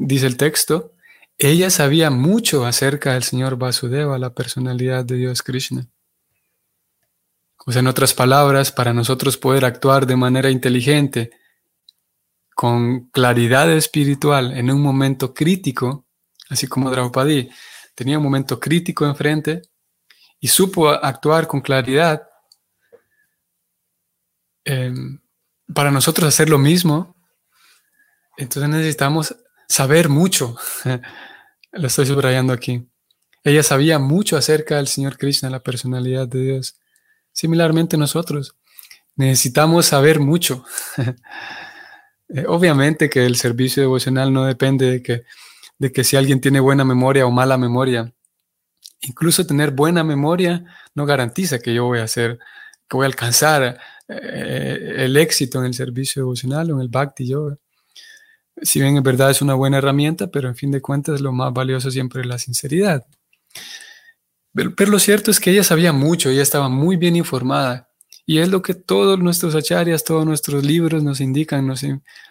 dice 0.00 0.26
el 0.26 0.36
texto, 0.36 0.94
ella 1.38 1.70
sabía 1.70 2.10
mucho 2.10 2.66
acerca 2.66 3.12
del 3.12 3.22
señor 3.22 3.56
Vasudeva, 3.56 4.18
la 4.18 4.34
personalidad 4.34 5.04
de 5.04 5.16
Dios 5.16 5.42
Krishna. 5.42 5.88
O 7.66 7.72
sea, 7.72 7.80
en 7.80 7.86
otras 7.86 8.14
palabras, 8.14 8.72
para 8.72 8.94
nosotros 8.94 9.36
poder 9.36 9.64
actuar 9.64 10.06
de 10.06 10.16
manera 10.16 10.50
inteligente, 10.50 11.30
con 12.54 13.10
claridad 13.10 13.70
espiritual 13.72 14.52
en 14.56 14.70
un 14.70 14.82
momento 14.82 15.32
crítico, 15.32 16.06
así 16.48 16.66
como 16.66 16.90
Draupadi 16.90 17.48
tenía 17.94 18.18
un 18.18 18.24
momento 18.24 18.58
crítico 18.58 19.06
enfrente 19.06 19.62
y 20.40 20.48
supo 20.48 20.88
actuar 20.88 21.46
con 21.46 21.60
claridad, 21.60 22.22
em, 24.64 25.20
para 25.74 25.90
nosotros 25.90 26.28
hacer 26.28 26.48
lo 26.48 26.58
mismo, 26.58 27.16
entonces 28.36 28.70
necesitamos 28.70 29.34
saber 29.70 30.08
mucho. 30.08 30.56
Lo 31.72 31.86
estoy 31.86 32.04
subrayando 32.04 32.52
aquí. 32.52 32.88
Ella 33.44 33.62
sabía 33.62 33.98
mucho 33.98 34.36
acerca 34.36 34.76
del 34.76 34.88
Señor 34.88 35.16
Krishna, 35.16 35.48
la 35.48 35.62
personalidad 35.62 36.26
de 36.26 36.40
Dios. 36.40 36.76
Similarmente 37.32 37.96
nosotros 37.96 38.56
necesitamos 39.14 39.86
saber 39.86 40.20
mucho. 40.20 40.64
Eh, 42.32 42.44
obviamente 42.46 43.10
que 43.10 43.26
el 43.26 43.34
servicio 43.34 43.82
devocional 43.82 44.32
no 44.32 44.44
depende 44.44 44.88
de 44.88 45.02
que, 45.02 45.24
de 45.80 45.90
que 45.90 46.04
si 46.04 46.16
alguien 46.16 46.40
tiene 46.40 46.60
buena 46.60 46.84
memoria 46.84 47.26
o 47.26 47.32
mala 47.32 47.58
memoria. 47.58 48.14
Incluso 49.00 49.44
tener 49.44 49.72
buena 49.72 50.04
memoria 50.04 50.64
no 50.94 51.06
garantiza 51.06 51.58
que 51.58 51.74
yo 51.74 51.86
voy 51.86 51.98
a 51.98 52.04
hacer, 52.04 52.38
que 52.88 52.96
voy 52.96 53.02
a 53.02 53.08
alcanzar 53.08 53.80
eh, 54.06 54.94
el 54.98 55.16
éxito 55.16 55.58
en 55.58 55.64
el 55.64 55.74
servicio 55.74 56.22
devocional 56.22 56.70
o 56.70 56.74
en 56.76 56.82
el 56.82 56.88
bhakti 56.88 57.26
yoga 57.26 57.58
si 58.62 58.80
bien 58.80 58.96
en 58.96 59.02
verdad 59.02 59.30
es 59.30 59.42
una 59.42 59.54
buena 59.54 59.78
herramienta, 59.78 60.30
pero 60.30 60.48
en 60.48 60.56
fin 60.56 60.70
de 60.70 60.80
cuentas 60.80 61.20
lo 61.20 61.32
más 61.32 61.52
valioso 61.52 61.90
siempre 61.90 62.22
es 62.22 62.26
la 62.26 62.38
sinceridad. 62.38 63.06
Pero, 64.52 64.90
lo 64.90 64.98
cierto 64.98 65.30
es 65.30 65.38
que 65.38 65.50
ella 65.50 65.64
sabía 65.64 65.92
mucho, 65.92 66.28
ella 66.30 66.42
estaba 66.42 66.68
muy 66.68 66.96
bien 66.96 67.16
informada. 67.16 67.88
Y 68.26 68.38
es 68.38 68.48
lo 68.48 68.62
que 68.62 68.74
todos 68.74 69.18
nuestros 69.18 69.54
acharyas, 69.54 70.04
todos 70.04 70.24
nuestros 70.24 70.64
libros 70.64 71.02
nos 71.02 71.20
indican, 71.20 71.66
nos, 71.66 71.84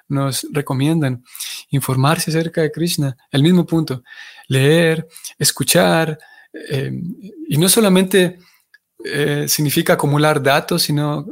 nos 0.07 0.47
recomiendan. 0.51 1.23
Informarse 1.71 2.31
acerca 2.31 2.61
de 2.61 2.71
Krishna. 2.71 3.17
El 3.31 3.43
mismo 3.43 3.65
punto. 3.65 4.03
Leer, 4.47 5.07
escuchar. 5.37 6.17
Eh, 6.53 6.91
y 7.49 7.57
no 7.57 7.67
solamente 7.67 8.39
eh, 9.03 9.45
significa 9.47 9.93
acumular 9.93 10.41
datos, 10.41 10.83
sino 10.83 11.25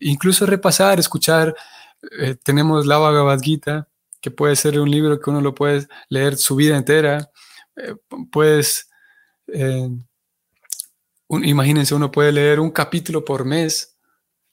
incluso 0.00 0.46
repasar, 0.46 0.98
escuchar 0.98 1.54
eh, 2.20 2.36
tenemos 2.42 2.86
la 2.86 2.98
Bhagavad 2.98 3.40
Gita, 3.40 3.88
que 4.20 4.30
puede 4.30 4.56
ser 4.56 4.78
un 4.80 4.90
libro 4.90 5.20
que 5.20 5.30
uno 5.30 5.40
lo 5.40 5.54
puede 5.54 5.86
leer 6.08 6.36
su 6.36 6.56
vida 6.56 6.76
entera. 6.76 7.30
Eh, 7.76 7.94
puedes, 8.30 8.88
eh, 9.48 9.88
imagínense, 11.30 11.94
uno 11.94 12.10
puede 12.10 12.32
leer 12.32 12.60
un 12.60 12.70
capítulo 12.70 13.24
por 13.24 13.44
mes, 13.44 13.96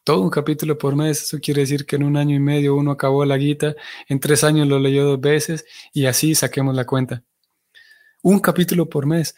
todo 0.03 0.21
un 0.21 0.29
capítulo 0.29 0.77
por 0.77 0.95
mes. 0.95 1.23
Eso 1.23 1.39
quiere 1.39 1.61
decir 1.61 1.85
que 1.85 1.95
en 1.95 2.03
un 2.03 2.17
año 2.17 2.35
y 2.35 2.39
medio 2.39 2.75
uno 2.75 2.91
acabó 2.91 3.25
la 3.25 3.37
Gita, 3.37 3.75
en 4.07 4.19
tres 4.19 4.43
años 4.43 4.67
lo 4.67 4.79
leyó 4.79 5.05
dos 5.05 5.21
veces 5.21 5.65
y 5.93 6.05
así 6.05 6.35
saquemos 6.35 6.75
la 6.75 6.85
cuenta. 6.85 7.23
Un 8.21 8.39
capítulo 8.39 8.89
por 8.89 9.05
mes. 9.05 9.35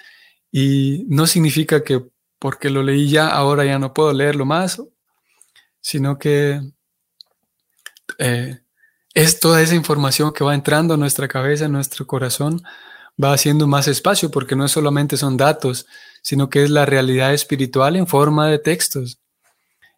Y 0.52 1.06
no 1.10 1.28
significa 1.28 1.84
que 1.84 2.06
porque 2.40 2.70
lo 2.70 2.84
leí 2.84 3.10
ya, 3.10 3.30
ahora 3.30 3.66
ya 3.66 3.80
no 3.80 3.94
puedo 3.94 4.14
leerlo 4.14 4.46
más, 4.46 4.82
sino 5.82 6.18
que 6.18 6.62
eh, 8.20 8.60
es 9.18 9.40
toda 9.40 9.64
esa 9.64 9.74
información 9.74 10.32
que 10.32 10.44
va 10.44 10.54
entrando 10.54 10.94
a 10.94 10.98
nuestra 10.98 11.28
cabeza, 11.28 11.66
a 11.66 11.70
nuestro 11.70 12.06
corazón, 12.06 12.62
va 13.22 13.34
haciendo 13.34 13.66
más 13.66 13.88
espacio, 13.88 14.30
porque 14.30 14.56
no 14.56 14.68
solamente 14.68 15.18
son 15.18 15.38
datos, 15.38 15.88
sino 16.22 16.52
que 16.52 16.64
es 16.64 16.70
la 16.70 16.86
realidad 16.86 17.34
espiritual 17.34 17.96
en 17.96 18.06
forma 18.06 18.48
de 18.48 18.60
textos. 18.60 19.18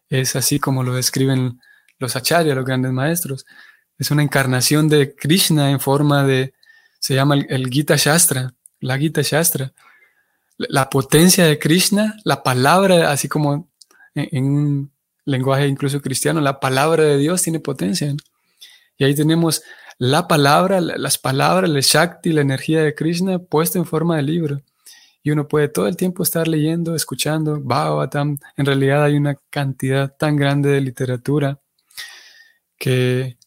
Es 0.08 0.38
así 0.38 0.58
como 0.58 0.86
lo 0.86 0.93
describen 0.93 1.60
los 1.97 2.15
acharyas, 2.15 2.55
los 2.55 2.63
grandes 2.63 2.93
maestros. 2.93 3.45
Es 3.97 4.10
una 4.10 4.23
encarnación 4.23 4.88
de 4.88 5.13
Krishna 5.13 5.69
en 5.69 5.82
forma 5.82 6.23
de, 6.23 6.53
se 7.01 7.13
llama 7.13 7.36
el, 7.36 7.69
Gita 7.69 7.97
Shastra, 7.97 8.53
la 8.79 8.97
Gita 8.97 9.21
Shastra. 9.21 9.73
La 10.58 10.89
potencia 10.89 11.43
de 11.43 11.60
Krishna, 11.60 12.15
la 12.23 12.41
palabra, 12.41 13.12
así 13.12 13.27
como 13.27 13.69
en 14.15 14.45
un 14.45 14.91
lenguaje 15.25 15.67
incluso 15.67 16.01
cristiano, 16.01 16.39
la 16.39 16.62
palabra 16.62 17.03
de 17.03 17.17
Dios 17.17 17.41
tiene 17.41 17.60
potencia. 17.60 18.15
Y 18.99 19.05
ahí 19.05 19.15
tenemos 19.15 19.63
la 19.97 20.27
palabra, 20.27 20.81
las 20.81 21.17
palabras, 21.17 21.71
el 21.71 21.81
Shakti, 21.81 22.31
la 22.31 22.41
energía 22.41 22.83
de 22.83 22.93
Krishna 22.93 23.39
puesta 23.39 23.79
en 23.79 23.85
forma 23.85 24.17
de 24.17 24.23
libro. 24.23 24.62
Y 25.23 25.31
uno 25.31 25.47
puede 25.47 25.69
todo 25.69 25.88
el 25.88 25.97
tiempo 25.97 26.21
estar 26.21 26.47
leyendo, 26.47 26.95
escuchando, 26.95 27.59
Bhagavatam. 27.62 28.38
En 28.57 28.65
realidad 28.65 29.03
hay 29.03 29.15
una 29.15 29.35
cantidad 29.49 30.15
tan 30.15 30.35
grande 30.35 30.69
de 30.69 30.81
literatura 30.81 31.59
que, 32.77 33.38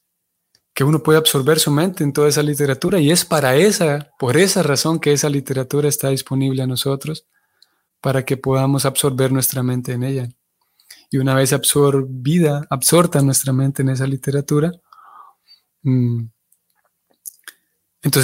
que 0.75 0.85
uno 0.85 1.03
puede 1.03 1.19
absorber 1.19 1.59
su 1.59 1.71
mente 1.71 2.03
en 2.03 2.15
toda 2.15 2.29
esa 2.29 2.43
literatura. 2.43 2.99
Y 2.99 3.11
es 3.11 3.25
para 3.25 3.55
esa, 3.55 4.11
por 4.19 4.39
esa 4.39 4.63
razón 4.63 5.01
que 5.01 5.13
esa 5.13 5.29
literatura 5.29 5.89
está 5.89 6.09
disponible 6.09 6.63
a 6.63 6.67
nosotros, 6.67 7.27
para 8.01 8.25
que 8.25 8.39
podamos 8.39 8.87
absorber 8.87 9.33
nuestra 9.33 9.63
mente 9.63 9.93
en 9.93 10.03
ella. 10.03 10.29
Y 11.11 11.19
una 11.19 11.35
vez 11.35 11.53
absorbida, 11.53 12.67
absorta 12.71 13.21
nuestra 13.21 13.53
mente 13.53 13.83
en 13.83 13.91
esa 13.91 14.07
literatura, 14.07 14.73
entonces 15.85 16.33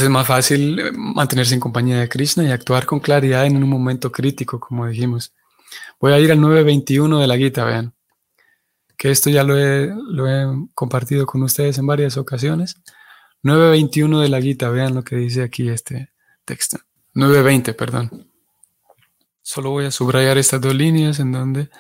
es 0.03 0.11
más 0.11 0.27
fácil 0.27 0.79
eh, 0.79 0.93
mantenerse 0.93 1.55
en 1.55 1.61
compañía 1.61 2.01
de 2.01 2.09
Krishna 2.09 2.45
y 2.45 2.51
actuar 2.51 2.87
con 2.87 3.01
claridad 3.01 3.47
en 3.47 3.63
un 3.63 3.69
momento 3.69 4.11
crítico, 4.11 4.59
como 4.59 4.87
dijimos. 4.87 5.33
Voy 6.01 6.13
a 6.13 6.19
ir 6.19 6.33
al 6.33 6.39
9.21 6.39 7.21
de 7.21 7.27
la 7.27 7.37
Gita, 7.37 7.65
vean, 7.65 7.95
que 8.97 9.11
esto 9.11 9.31
ya 9.31 9.45
lo 9.45 9.57
he, 9.57 9.93
lo 10.09 10.29
he 10.29 10.69
compartido 10.75 11.27
con 11.27 11.43
ustedes 11.43 11.79
en 11.79 11.87
varias 11.87 12.17
ocasiones. 12.17 12.77
9.21 13.43 14.21
de 14.21 14.29
la 14.29 14.41
Gita, 14.41 14.69
vean 14.71 14.95
lo 14.95 15.05
que 15.05 15.17
dice 15.17 15.43
aquí 15.43 15.69
este 15.69 16.11
texto. 16.45 16.79
9.20, 17.15 17.75
perdón. 17.75 18.31
Solo 19.43 19.71
voy 19.71 19.87
a 19.87 19.91
subrayar 19.91 20.39
estas 20.39 20.61
dos 20.61 20.75
líneas 20.75 21.21
en 21.21 21.33
donde 21.33 21.71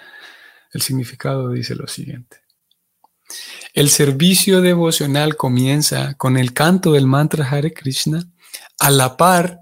el 0.72 0.82
significado 0.82 1.50
dice 1.50 1.74
lo 1.74 1.86
siguiente. 1.86 2.38
El 3.74 3.90
servicio 3.90 4.60
devocional 4.60 5.36
comienza 5.36 6.14
con 6.14 6.36
el 6.36 6.52
canto 6.52 6.92
del 6.92 7.06
mantra 7.06 7.48
Hare 7.48 7.72
Krishna 7.72 8.24
a 8.78 8.90
la 8.90 9.16
par 9.16 9.60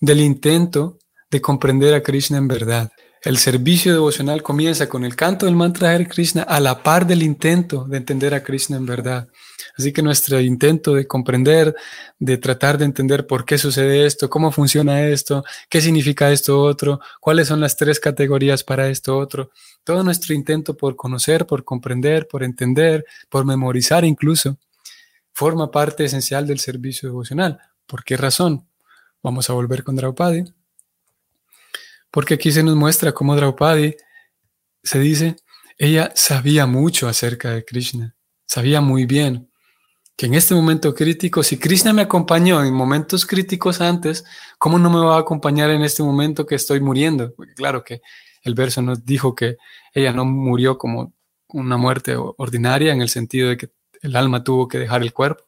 del 0.00 0.20
intento 0.20 0.98
de 1.30 1.40
comprender 1.40 1.94
a 1.94 2.02
Krishna 2.02 2.38
en 2.38 2.48
verdad. 2.48 2.90
El 3.22 3.38
servicio 3.38 3.92
devocional 3.92 4.42
comienza 4.42 4.88
con 4.88 5.04
el 5.04 5.16
canto 5.16 5.46
del 5.46 5.56
mantra 5.56 5.90
Hare 5.90 6.08
Krishna 6.08 6.42
a 6.42 6.60
la 6.60 6.82
par 6.82 7.06
del 7.06 7.22
intento 7.22 7.84
de 7.84 7.98
entender 7.98 8.34
a 8.34 8.42
Krishna 8.42 8.76
en 8.76 8.86
verdad. 8.86 9.28
Así 9.76 9.92
que 9.92 10.02
nuestro 10.02 10.40
intento 10.40 10.94
de 10.94 11.06
comprender, 11.06 11.74
de 12.18 12.38
tratar 12.38 12.78
de 12.78 12.86
entender 12.86 13.26
por 13.26 13.44
qué 13.44 13.58
sucede 13.58 14.06
esto, 14.06 14.30
cómo 14.30 14.50
funciona 14.50 15.06
esto, 15.06 15.44
qué 15.68 15.82
significa 15.82 16.32
esto 16.32 16.62
otro, 16.62 17.00
cuáles 17.20 17.48
son 17.48 17.60
las 17.60 17.76
tres 17.76 18.00
categorías 18.00 18.64
para 18.64 18.88
esto 18.88 19.18
otro, 19.18 19.50
todo 19.84 20.02
nuestro 20.02 20.34
intento 20.34 20.76
por 20.76 20.96
conocer, 20.96 21.46
por 21.46 21.62
comprender, 21.62 22.26
por 22.26 22.42
entender, 22.42 23.04
por 23.28 23.44
memorizar 23.44 24.04
incluso, 24.06 24.56
forma 25.34 25.70
parte 25.70 26.06
esencial 26.06 26.46
del 26.46 26.58
servicio 26.58 27.10
devocional. 27.10 27.60
¿Por 27.86 28.02
qué 28.02 28.16
razón? 28.16 28.66
Vamos 29.22 29.50
a 29.50 29.52
volver 29.52 29.84
con 29.84 29.94
Draupadi. 29.94 30.44
Porque 32.10 32.34
aquí 32.34 32.50
se 32.50 32.62
nos 32.62 32.76
muestra 32.76 33.12
cómo 33.12 33.36
Draupadi 33.36 33.94
se 34.82 34.98
dice, 35.00 35.36
ella 35.76 36.12
sabía 36.14 36.64
mucho 36.64 37.08
acerca 37.08 37.50
de 37.50 37.62
Krishna, 37.62 38.16
sabía 38.46 38.80
muy 38.80 39.04
bien 39.04 39.50
que 40.16 40.26
en 40.26 40.34
este 40.34 40.54
momento 40.54 40.94
crítico, 40.94 41.42
si 41.42 41.58
Krishna 41.58 41.92
me 41.92 42.02
acompañó 42.02 42.64
en 42.64 42.72
momentos 42.72 43.26
críticos 43.26 43.82
antes, 43.82 44.24
¿cómo 44.58 44.78
no 44.78 44.88
me 44.88 44.98
va 44.98 45.16
a 45.16 45.20
acompañar 45.20 45.70
en 45.70 45.82
este 45.82 46.02
momento 46.02 46.46
que 46.46 46.54
estoy 46.54 46.80
muriendo? 46.80 47.34
Porque 47.34 47.52
claro 47.52 47.84
que 47.84 48.00
el 48.42 48.54
verso 48.54 48.80
nos 48.80 49.04
dijo 49.04 49.34
que 49.34 49.56
ella 49.92 50.12
no 50.12 50.24
murió 50.24 50.78
como 50.78 51.12
una 51.48 51.76
muerte 51.76 52.16
ordinaria 52.16 52.92
en 52.92 53.02
el 53.02 53.10
sentido 53.10 53.50
de 53.50 53.56
que 53.58 53.70
el 54.00 54.16
alma 54.16 54.42
tuvo 54.42 54.68
que 54.68 54.78
dejar 54.78 55.02
el 55.02 55.12
cuerpo. 55.12 55.44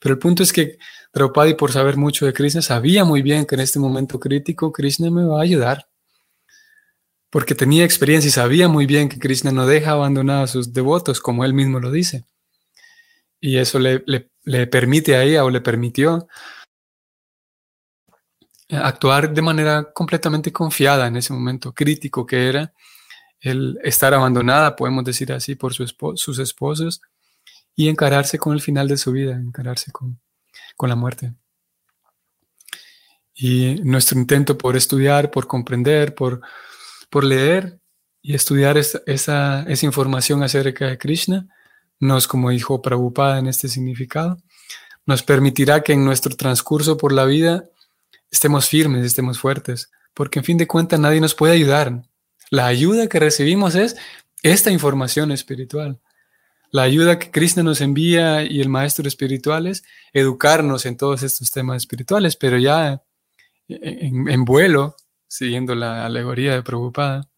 Pero 0.00 0.14
el 0.14 0.18
punto 0.18 0.42
es 0.42 0.52
que 0.52 0.78
Draupadi, 1.12 1.54
por 1.54 1.72
saber 1.72 1.96
mucho 1.96 2.26
de 2.26 2.32
Krishna, 2.32 2.62
sabía 2.62 3.04
muy 3.04 3.22
bien 3.22 3.44
que 3.44 3.56
en 3.56 3.60
este 3.60 3.80
momento 3.80 4.20
crítico 4.20 4.72
Krishna 4.72 5.10
me 5.10 5.24
va 5.24 5.40
a 5.40 5.42
ayudar. 5.42 5.88
Porque 7.28 7.54
tenía 7.54 7.84
experiencia 7.84 8.28
y 8.28 8.32
sabía 8.32 8.68
muy 8.68 8.86
bien 8.86 9.08
que 9.08 9.18
Krishna 9.18 9.50
no 9.52 9.66
deja 9.66 9.92
abandonar 9.92 10.44
a 10.44 10.46
sus 10.46 10.72
devotos, 10.72 11.20
como 11.20 11.44
él 11.44 11.54
mismo 11.54 11.80
lo 11.80 11.90
dice. 11.90 12.24
Y 13.40 13.56
eso 13.56 13.78
le, 13.78 14.00
permite 14.66 15.16
a 15.16 15.22
ella 15.22 15.44
o 15.44 15.50
le 15.50 15.60
permitió 15.60 16.28
actuar 18.68 19.32
de 19.32 19.42
manera 19.42 19.92
completamente 19.92 20.52
confiada 20.52 21.08
en 21.08 21.16
ese 21.16 21.32
momento 21.32 21.72
crítico 21.72 22.24
que 22.24 22.48
era 22.48 22.72
el 23.40 23.78
estar 23.82 24.12
abandonada, 24.14 24.76
podemos 24.76 25.04
decir 25.04 25.32
así, 25.32 25.54
por 25.54 25.72
su 25.72 25.86
sus 26.16 26.38
esposos 26.38 27.00
y 27.74 27.88
encararse 27.88 28.38
con 28.38 28.52
el 28.52 28.60
final 28.60 28.88
de 28.88 28.98
su 28.98 29.12
vida, 29.12 29.34
encararse 29.34 29.90
con, 29.90 30.20
la 30.82 30.96
muerte. 30.96 31.34
Y 33.34 33.76
nuestro 33.82 34.18
intento 34.18 34.58
por 34.58 34.76
estudiar, 34.76 35.30
por 35.30 35.46
comprender, 35.46 36.14
por, 36.14 36.42
por 37.08 37.24
leer 37.24 37.80
y 38.22 38.34
estudiar 38.34 38.76
esa, 38.76 39.00
esa 39.06 39.86
información 39.86 40.42
acerca 40.42 40.86
de 40.86 40.98
Krishna, 40.98 41.48
nos, 42.00 42.26
como 42.26 42.50
dijo 42.50 42.82
Prabhupada 42.82 43.38
en 43.38 43.46
este 43.46 43.68
significado, 43.68 44.38
nos 45.06 45.22
permitirá 45.22 45.82
que 45.82 45.92
en 45.92 46.04
nuestro 46.04 46.34
transcurso 46.36 46.96
por 46.96 47.12
la 47.12 47.24
vida 47.24 47.64
estemos 48.30 48.68
firmes, 48.68 49.04
estemos 49.04 49.38
fuertes, 49.38 49.90
porque 50.14 50.40
en 50.40 50.44
fin 50.44 50.58
de 50.58 50.66
cuentas 50.66 50.98
nadie 50.98 51.20
nos 51.20 51.34
puede 51.34 51.54
ayudar. 51.54 52.02
La 52.50 52.66
ayuda 52.66 53.08
que 53.08 53.20
recibimos 53.20 53.74
es 53.74 53.96
esta 54.42 54.70
información 54.70 55.30
espiritual. 55.30 56.00
La 56.72 56.82
ayuda 56.82 57.18
que 57.18 57.30
Krishna 57.30 57.62
nos 57.62 57.80
envía 57.80 58.44
y 58.44 58.60
el 58.60 58.68
maestro 58.68 59.06
espiritual 59.08 59.66
es 59.66 59.82
educarnos 60.12 60.86
en 60.86 60.96
todos 60.96 61.22
estos 61.22 61.50
temas 61.50 61.78
espirituales, 61.78 62.36
pero 62.36 62.58
ya 62.58 63.02
en, 63.68 64.44
vuelo, 64.44 64.96
siguiendo 65.26 65.74
la 65.74 66.06
alegoría 66.06 66.54
de 66.54 66.62
Prabhupada, 66.62 67.29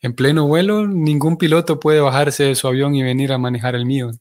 en 0.00 0.14
pleno 0.14 0.46
vuelo, 0.46 0.86
ningún 0.86 1.36
piloto 1.36 1.80
puede 1.80 2.00
bajarse 2.00 2.44
de 2.44 2.54
su 2.54 2.68
avión 2.68 2.94
y 2.94 3.02
venir 3.02 3.32
a 3.32 3.38
manejar 3.38 3.74
el 3.74 3.84
mío. 3.84 4.12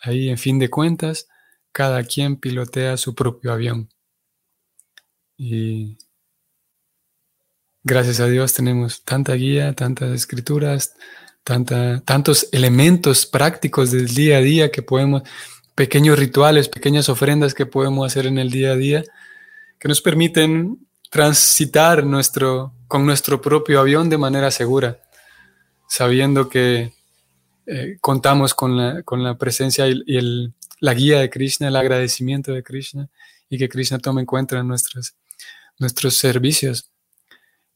Ahí, 0.00 0.28
en 0.28 0.38
fin 0.38 0.58
de 0.58 0.70
cuentas, 0.70 1.28
cada 1.72 2.04
quien 2.04 2.36
pilotea 2.36 2.96
su 2.96 3.14
propio 3.14 3.52
avión. 3.52 3.90
Y 5.36 5.98
gracias 7.82 8.20
a 8.20 8.26
Dios 8.26 8.52
tenemos 8.54 9.04
tanta 9.04 9.34
guía, 9.34 9.74
tantas 9.74 10.12
escrituras, 10.12 10.94
tanta, 11.42 12.00
tantos 12.02 12.48
elementos 12.52 13.26
prácticos 13.26 13.90
del 13.90 14.08
día 14.08 14.38
a 14.38 14.40
día 14.40 14.70
que 14.70 14.82
podemos, 14.82 15.22
pequeños 15.74 16.18
rituales, 16.18 16.68
pequeñas 16.68 17.08
ofrendas 17.08 17.54
que 17.54 17.66
podemos 17.66 18.06
hacer 18.06 18.26
en 18.26 18.38
el 18.38 18.50
día 18.50 18.72
a 18.72 18.76
día, 18.76 19.04
que 19.78 19.88
nos 19.88 20.00
permiten 20.02 20.86
transitar 21.10 22.04
nuestro, 22.04 22.72
con 22.88 23.04
nuestro 23.04 23.40
propio 23.40 23.80
avión 23.80 24.08
de 24.08 24.16
manera 24.16 24.50
segura, 24.50 25.00
sabiendo 25.88 26.48
que 26.48 26.94
eh, 27.66 27.98
contamos 28.00 28.54
con 28.54 28.76
la, 28.76 29.02
con 29.02 29.22
la 29.22 29.36
presencia 29.36 29.86
y, 29.88 30.16
el, 30.16 30.54
la 30.78 30.94
guía 30.94 31.20
de 31.20 31.28
Krishna, 31.28 31.68
el 31.68 31.76
agradecimiento 31.76 32.52
de 32.52 32.62
Krishna 32.62 33.08
y 33.50 33.58
que 33.58 33.68
Krishna 33.68 33.98
tome 33.98 34.22
en 34.22 34.26
cuenta 34.26 34.62
nuestros, 34.62 35.14
nuestros 35.78 36.14
servicios. 36.14 36.90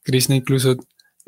Krishna 0.02 0.36
incluso 0.36 0.76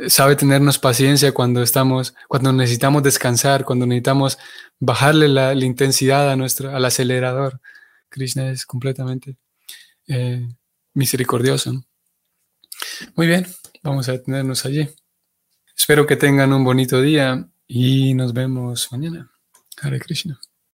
sabe 0.09 0.37
tenernos 0.37 0.79
paciencia 0.79 1.33
cuando 1.33 1.63
estamos, 1.63 2.15
cuando 2.29 2.53
necesitamos 2.53 3.03
descansar, 3.03 3.65
cuando 3.65 3.87
necesitamos 3.87 4.39
bajarle 4.79 5.29
la, 5.29 5.55
intensidad 5.55 6.31
a 6.31 6.37
nuestro, 6.37 6.75
al 6.75 6.85
acelerador. 6.85 7.61
Krishna 8.09 8.51
es 8.51 8.65
completamente 8.65 9.37
eh, 10.07 10.49
misericordioso. 10.95 11.85
Muy 13.15 13.27
bien, 13.27 13.47
vamos 13.83 14.09
a 14.09 14.13
detenernos 14.13 14.65
allí. 14.65 14.89
Espero 15.77 16.07
que 16.07 16.17
tengan 16.17 16.53
un 16.53 16.65
bonito 16.65 17.01
día 17.01 17.49
y 17.67 18.15
nos 18.15 18.33
vemos 18.33 18.91
mañana. 18.93 19.31
Hare 19.83 20.01
Krishna. 20.01 20.41